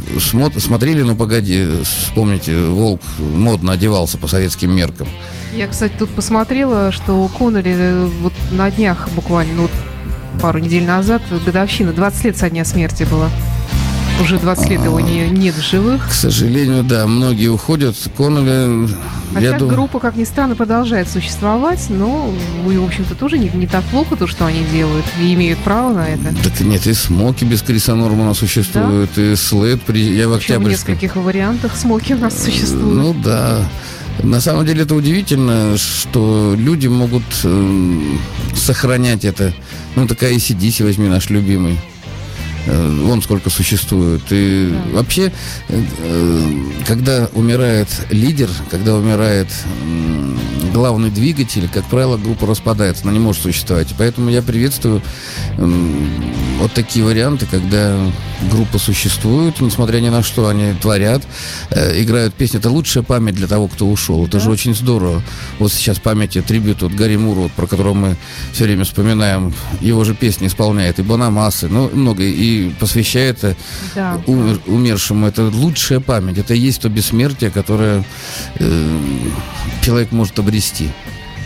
смотрели, 0.59 1.03
ну 1.03 1.17
погоди, 1.17 1.67
вспомните, 1.83 2.57
Волк 2.57 3.03
модно 3.19 3.73
одевался 3.73 4.19
по 4.19 4.29
советским 4.29 4.75
меркам. 4.75 5.09
Я, 5.55 5.67
кстати, 5.67 5.93
тут 5.99 6.11
посмотрела, 6.11 6.93
что 6.93 7.29
Коннелли 7.39 7.75
э, 7.77 8.07
вот 8.23 8.33
на 8.51 8.71
днях 8.71 9.09
буквально, 9.15 9.55
ну, 9.55 9.71
пару 10.41 10.59
недель 10.59 10.85
назад, 10.85 11.23
годовщина, 11.45 11.93
20 11.93 12.25
лет 12.25 12.37
со 12.37 12.51
дня 12.51 12.65
смерти 12.65 13.05
была. 13.11 13.29
Уже 14.21 14.39
20 14.39 14.71
лет 14.71 14.85
его 14.85 15.01
не, 15.01 15.29
нет 15.31 15.55
в 15.55 15.63
живых. 15.63 16.09
К 16.09 16.13
сожалению, 16.13 16.83
да, 16.83 17.07
многие 17.07 17.49
уходят. 17.49 17.97
Коннелли... 18.17 18.89
Хотя 19.33 19.47
я 19.47 19.59
группа, 19.59 20.01
как 20.01 20.17
ни 20.17 20.25
странно, 20.25 20.57
продолжает 20.57 21.09
существовать, 21.09 21.87
но, 21.91 22.33
в 22.65 22.85
общем-то, 22.85 23.15
тоже 23.15 23.39
не, 23.39 23.49
не 23.51 23.67
так 23.67 23.85
плохо 23.85 24.17
то, 24.17 24.27
что 24.27 24.47
они 24.47 24.65
делают, 24.73 25.05
и 25.21 25.35
имеют 25.35 25.59
право 25.61 25.93
на 25.93 26.09
это. 26.09 26.35
Так 26.43 26.61
нет, 26.61 26.87
и 26.87 26.95
Смоки 26.95 27.45
без 27.45 27.63
Криса 27.63 27.95
Нормана 27.95 28.35
существуют, 28.35 29.11
да? 29.15 29.23
и 29.23 29.37
Слэд, 29.37 29.83
при... 29.83 30.01
я 30.01 30.29
в 30.29 30.37
Причем 30.39 30.65
в 30.65 30.69
нескольких 30.69 31.17
вариантах 31.17 31.77
Смоки 31.77 32.15
у 32.15 32.19
нас 32.19 32.43
существуют. 32.43 32.95
Ну 32.95 33.15
да. 33.23 33.69
На 34.23 34.41
самом 34.41 34.67
деле 34.67 34.83
это 34.83 34.95
удивительно, 34.95 35.77
что 35.77 36.55
люди 36.57 36.89
могут 36.89 37.23
э, 37.45 38.01
сохранять 38.55 39.25
это. 39.25 39.53
Ну, 39.95 40.09
такая 40.09 40.35
ACDC 40.35 40.83
возьми, 40.85 41.09
наш 41.09 41.31
любимый. 41.31 41.79
Э, 42.71 43.01
вон 43.03 43.23
сколько 43.23 43.49
существует. 43.49 44.23
И 44.31 44.71
да. 44.71 44.97
вообще, 44.99 45.33
э, 45.69 45.81
когда 46.87 47.29
умирает 47.33 47.89
лидер, 48.11 48.51
когда 48.71 48.95
умирает 48.95 49.49
главный 50.75 51.11
двигатель, 51.11 51.69
как 51.73 51.85
правило, 51.87 52.19
группа 52.19 52.47
распадается, 52.47 53.05
она 53.05 53.13
не 53.13 53.19
может 53.19 53.43
существовать. 53.43 53.89
Поэтому 53.97 54.29
я 54.29 54.43
приветствую 54.43 55.03
вот 56.59 56.73
такие 56.73 57.05
варианты, 57.05 57.47
когда 57.47 57.97
группа 58.51 58.79
существует, 58.79 59.61
несмотря 59.61 59.99
ни 60.01 60.09
на 60.09 60.23
что 60.23 60.49
они 60.49 60.75
творят, 60.75 61.23
э, 61.71 62.03
играют 62.03 62.35
песни. 62.35 62.59
Это 62.59 62.71
лучшая 62.71 63.03
память 63.03 63.35
для 63.35 63.47
того, 63.47 63.69
кто 63.69 63.89
ушел. 63.89 64.25
Это 64.25 64.39
да? 64.39 64.41
же 64.41 64.51
очень 64.51 64.75
здорово. 64.75 65.23
Вот 65.59 65.73
сейчас 65.73 65.99
памяти 65.99 66.43
трибют 66.43 66.83
вот 66.83 66.93
Гарри 66.93 67.17
Муру, 67.17 67.43
вот, 67.43 67.53
про 67.53 67.67
которого 67.67 67.95
мы 67.95 68.17
все 68.53 68.65
время 68.65 68.85
вспоминаем, 68.85 69.55
его 69.81 70.05
же 70.05 70.15
песни 70.15 70.47
исполняет 70.47 70.99
и 70.99 71.03
Бонамасы, 71.03 71.69
ну, 71.69 71.91
много, 71.93 72.23
и 72.23 72.71
посвящает 72.81 73.57
да. 73.95 74.21
умер, 74.27 74.61
умершему. 74.67 75.27
Это 75.27 75.45
лучшая 75.45 76.01
память. 76.01 76.39
Это 76.39 76.55
и 76.55 76.59
есть 76.59 76.83
то 76.83 76.89
бессмертие, 76.89 77.51
которое 77.51 78.05
э, 78.59 78.99
человек 79.83 80.13
может 80.13 80.39
обрести. 80.39 80.91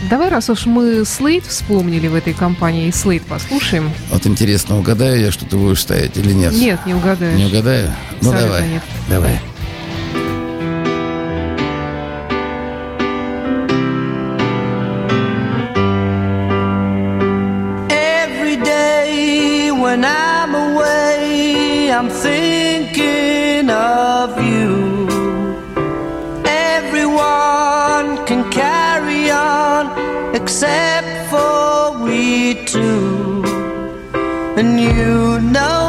Давай, 0.09 0.29
раз 0.29 0.49
уж 0.49 0.65
мы 0.65 1.05
Слейд 1.05 1.45
вспомнили 1.45 2.07
в 2.07 2.15
этой 2.15 2.33
компании, 2.33 2.91
Слейд 2.91 3.23
послушаем. 3.23 3.91
Вот 4.09 4.25
интересно, 4.25 4.77
угадаю 4.77 5.19
я, 5.21 5.31
что 5.31 5.45
ты 5.45 5.55
будешь 5.55 5.81
ставить 5.81 6.17
или 6.17 6.33
нет? 6.33 6.53
Нет, 6.53 6.85
не 6.85 6.93
угадаю. 6.93 7.37
Не 7.37 7.45
угадаю? 7.45 7.91
Ну, 8.21 8.29
Абсолютно 8.31 8.41
давай. 8.41 8.69
Нет. 8.69 8.83
Давай. 9.09 9.39
Except 30.63 31.29
for 31.29 32.03
we 32.03 32.53
two. 32.65 33.43
And 34.55 34.79
you 34.79 35.41
know 35.51 35.82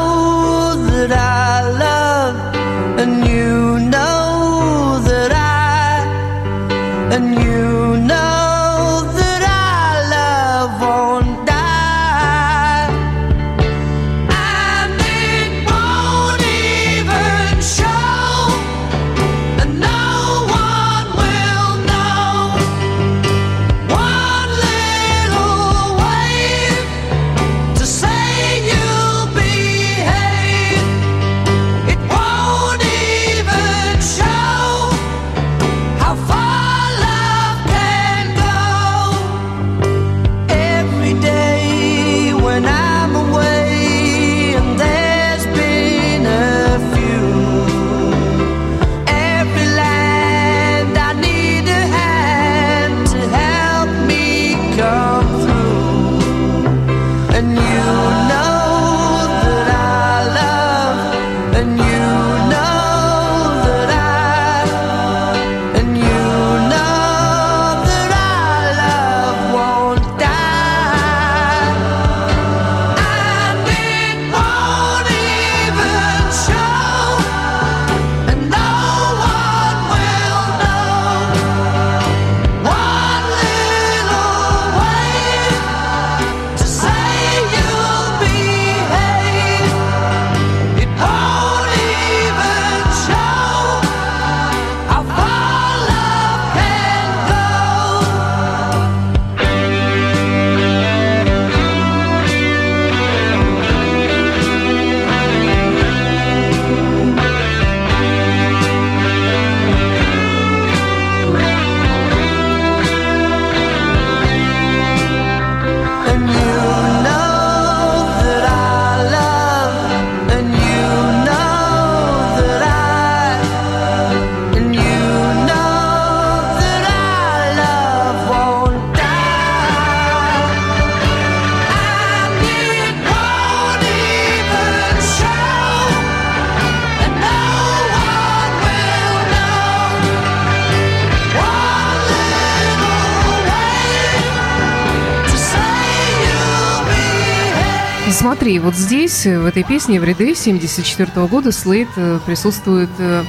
здесь, 149.25 149.37
в 149.37 149.45
этой 149.45 149.63
песне, 149.63 149.99
в 149.99 150.03
ряды 150.03 150.35
74 150.35 151.27
года 151.27 151.51
Слейд 151.51 151.87
э, 151.95 152.19
присутствует 152.25 152.89
э, 152.99 153.23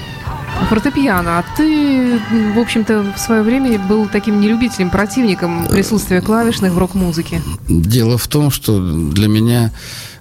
фортепиано. 0.68 1.38
А 1.38 1.44
ты, 1.56 2.18
в 2.54 2.58
общем-то, 2.58 3.12
в 3.16 3.18
свое 3.18 3.42
время 3.42 3.78
был 3.78 4.08
таким 4.08 4.40
нелюбителем, 4.40 4.90
противником 4.90 5.66
присутствия 5.68 6.20
клавишных 6.20 6.72
в 6.72 6.78
рок-музыке. 6.78 7.40
Дело 7.68 8.18
в 8.18 8.26
том, 8.28 8.50
что 8.50 8.78
для 9.10 9.28
меня 9.28 9.72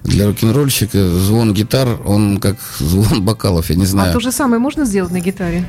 для 0.04 0.28
рок-н-ролльщика 0.28 1.08
звон 1.10 1.54
гитар, 1.54 2.00
он 2.06 2.40
как 2.40 2.58
звон 2.80 3.24
бокалов, 3.24 3.70
я 3.70 3.76
не 3.76 3.86
знаю. 3.86 4.12
А 4.12 4.14
то 4.14 4.20
же 4.20 4.32
самое 4.32 4.60
можно 4.60 4.86
сделать 4.86 5.12
на 5.12 5.20
гитаре? 5.20 5.66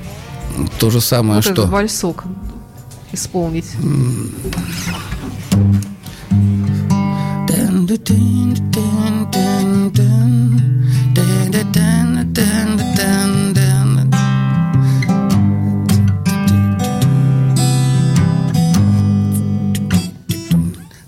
То 0.79 0.91
же 0.91 1.01
самое, 1.01 1.37
вот 1.37 1.45
что? 1.45 1.53
Этот 1.53 1.69
вальсок 1.69 2.25
исполнить. 3.13 3.67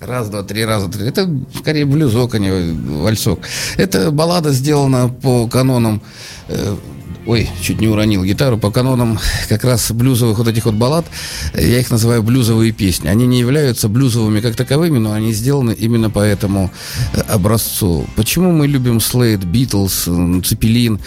Раз, 0.01 0.31
два, 0.31 0.43
три, 0.43 0.65
раз, 0.65 0.83
два, 0.85 0.93
три. 0.93 1.07
Это 1.07 1.31
скорее 1.59 1.85
блюзок, 1.85 2.35
а 2.35 2.39
не 2.39 2.51
вальсок. 2.51 3.41
Это 3.77 4.11
баллада 4.11 4.53
сделана 4.53 5.09
по 5.09 5.47
канонам 5.49 6.03
э, 6.49 6.77
Ой, 7.29 7.47
чуть 7.61 7.79
не 7.79 7.89
уронил 7.89 8.25
гитару. 8.25 8.57
По 8.57 8.71
канонам 8.71 9.19
как 9.51 9.63
раз 9.63 9.93
блюзовых 9.93 10.39
вот 10.39 10.49
этих 10.49 10.65
вот 10.65 10.77
баллад, 10.77 11.05
я 11.53 11.79
их 11.79 11.91
называю 11.91 12.23
блюзовые 12.23 12.73
песни. 12.73 13.09
Они 13.09 13.27
не 13.27 13.39
являются 13.39 13.91
блюзовыми 13.91 14.41
как 14.41 14.57
таковыми, 14.57 14.97
но 14.97 15.13
они 15.13 15.35
сделаны 15.35 15.73
именно 15.73 16.09
по 16.09 16.21
этому 16.21 16.71
э, 17.13 17.21
образцу. 17.21 18.07
Почему 18.17 18.53
мы 18.53 18.67
любим 18.67 18.99
Слейд, 18.99 19.45
Битлз, 19.45 20.09
Цепелин? 20.43 21.01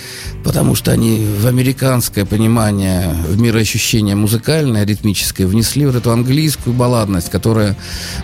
Потому 0.43 0.75
что 0.75 0.91
они 0.91 1.25
в 1.39 1.47
американское 1.47 2.23
понимание, 2.25 3.15
в 3.27 3.41
мироощущение 3.41 4.15
музыкальное, 4.15 4.85
ритмическое, 4.85 5.47
внесли 5.47 5.87
вот 5.87 5.95
эту 5.95 6.11
английскую 6.11 6.75
балладность, 6.75 7.31
которая, 7.31 7.75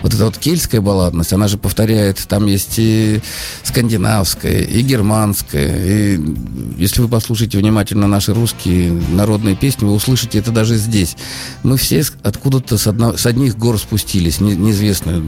вот 0.04 0.14
эта 0.14 0.24
вот 0.24 0.38
кельтская 0.38 0.80
балладность, 0.80 1.32
она 1.32 1.48
же 1.48 1.58
повторяет, 1.58 2.18
там 2.28 2.46
есть 2.46 2.74
и 2.76 3.20
скандинавская, 3.64 4.60
и 4.60 4.82
германская. 4.82 6.14
И 6.14 6.20
если 6.78 7.00
вы 7.00 7.08
послушаете 7.08 7.58
внимательно 7.58 7.87
внимательно 7.88 8.06
наши 8.06 8.34
русские 8.34 8.92
народные 9.12 9.56
песни, 9.56 9.84
вы 9.84 9.92
услышите 9.92 10.38
это 10.38 10.50
даже 10.50 10.76
здесь. 10.76 11.16
Мы 11.62 11.76
все 11.76 12.02
откуда-то 12.22 12.76
с, 12.76 12.86
одно, 12.86 13.16
с 13.16 13.26
одних 13.26 13.56
гор 13.56 13.78
спустились, 13.78 14.40
не, 14.40 14.54
неизвестно. 14.54 15.22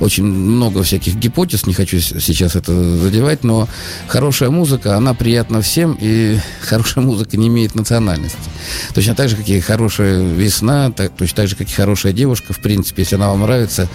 Очень 0.00 0.24
много 0.24 0.82
всяких 0.82 1.14
гипотез, 1.16 1.66
не 1.66 1.74
хочу 1.74 2.00
сейчас 2.00 2.56
это 2.56 2.72
задевать, 2.98 3.44
но 3.44 3.68
хорошая 4.08 4.50
музыка, 4.50 4.96
она 4.96 5.14
приятна 5.14 5.60
всем, 5.60 5.96
и 6.00 6.38
хорошая 6.60 7.04
музыка 7.04 7.36
не 7.36 7.48
имеет 7.48 7.74
национальности. 7.74 8.38
Точно 8.94 9.14
так 9.14 9.28
же, 9.28 9.36
как 9.36 9.48
и 9.48 9.60
хорошая 9.60 10.22
весна, 10.22 10.90
так, 10.90 11.12
точно 11.16 11.36
так 11.36 11.48
же, 11.48 11.56
как 11.56 11.68
и 11.68 11.72
хорошая 11.72 12.12
девушка, 12.12 12.52
в 12.52 12.58
принципе, 12.58 13.02
если 13.02 13.16
она 13.16 13.28
вам 13.28 13.42
нравится, 13.42 13.88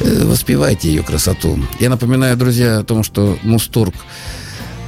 э, 0.00 0.24
воспевайте 0.24 0.88
ее 0.88 1.02
красоту. 1.02 1.58
Я 1.80 1.90
напоминаю, 1.90 2.36
друзья, 2.36 2.78
о 2.78 2.84
том, 2.84 3.04
что 3.04 3.38
Мусторг 3.42 3.94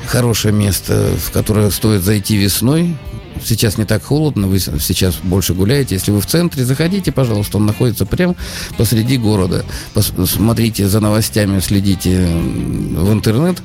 хорошее 0.08 0.54
место, 0.54 1.12
в 1.16 1.30
которое 1.30 1.70
стоит 1.70 2.02
зайти 2.02 2.36
весной. 2.36 2.96
Сейчас 3.44 3.78
не 3.78 3.84
так 3.84 4.02
холодно, 4.02 4.48
вы 4.48 4.58
сейчас 4.58 5.16
больше 5.22 5.54
гуляете. 5.54 5.94
Если 5.94 6.10
вы 6.10 6.20
в 6.20 6.26
центре, 6.26 6.64
заходите, 6.64 7.12
пожалуйста. 7.12 7.58
Он 7.58 7.66
находится 7.66 8.04
прямо 8.04 8.34
посреди 8.76 9.16
города. 9.16 9.64
Смотрите 9.94 10.88
за 10.88 11.00
новостями, 11.00 11.60
следите 11.60 12.26
в 12.26 13.12
интернет, 13.12 13.62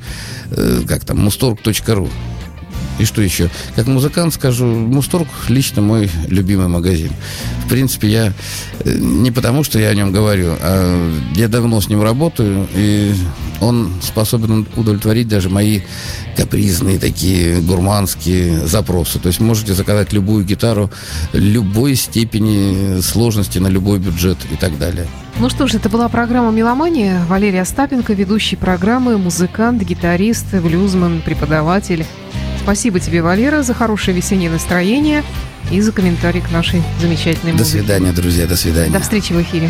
э, 0.52 0.82
как 0.88 1.06
там, 1.06 1.28
mustorg.ru. 1.28 2.10
И 3.00 3.06
что 3.06 3.22
еще? 3.22 3.50
Как 3.76 3.88
музыкант 3.88 4.34
скажу, 4.34 4.66
Мусторг 4.66 5.28
лично 5.48 5.82
мой 5.82 6.10
любимый 6.28 6.68
магазин. 6.68 7.12
В 7.66 7.70
принципе, 7.70 8.08
я 8.08 8.34
э, 8.80 8.98
не 8.98 9.32
потому, 9.32 9.64
что 9.64 9.80
я 9.80 9.90
о 9.90 9.96
нем 9.96 10.12
говорю, 10.12 10.54
а 10.60 11.12
я 11.36 11.48
давно 11.48 11.82
с 11.82 11.90
ним 11.90 12.04
работаю, 12.04 12.68
и 12.76 13.14
он 13.62 13.94
способен 14.02 14.68
удовлетворить 14.76 15.28
даже 15.28 15.50
мои 15.50 15.82
капризные 16.36 17.00
такие 17.00 17.62
гурманские 17.62 18.68
запросы. 18.68 19.20
То 19.20 19.28
есть 19.28 19.40
можете 19.40 19.74
заказать 19.74 20.14
любую 20.14 20.46
гитару 20.46 20.92
любой 21.32 21.96
степени 21.96 23.02
сложности 23.02 23.60
на 23.60 23.68
любой 23.68 24.00
бюджет 24.00 24.38
и 24.52 24.56
так 24.56 24.78
далее. 24.78 25.08
Ну 25.40 25.50
что 25.50 25.66
ж, 25.66 25.76
это 25.76 25.90
была 25.90 26.10
программа 26.10 26.52
«Меломания». 26.52 27.26
Валерий 27.28 27.62
Остапенко, 27.62 28.14
ведущий 28.14 28.56
программы, 28.56 29.18
музыкант, 29.18 29.82
гитарист, 29.82 30.54
блюзман, 30.54 31.22
преподаватель. 31.26 32.06
Спасибо 32.64 33.02
тебе, 33.02 33.22
Валера, 33.22 33.62
за 33.62 33.74
хорошее 33.74 34.16
весеннее 34.16 34.50
настроение 34.50 35.22
и 35.70 35.82
за 35.82 35.92
комментарий 35.92 36.40
к 36.40 36.50
нашей 36.50 36.82
замечательной 37.02 37.52
музыке. 37.52 37.80
До 37.80 37.84
свидания, 37.86 38.12
друзья, 38.14 38.48
до 38.48 38.56
свидания. 38.56 38.90
До 38.90 39.02
встречи 39.02 39.34
в 39.34 39.42
эфире. 39.42 39.70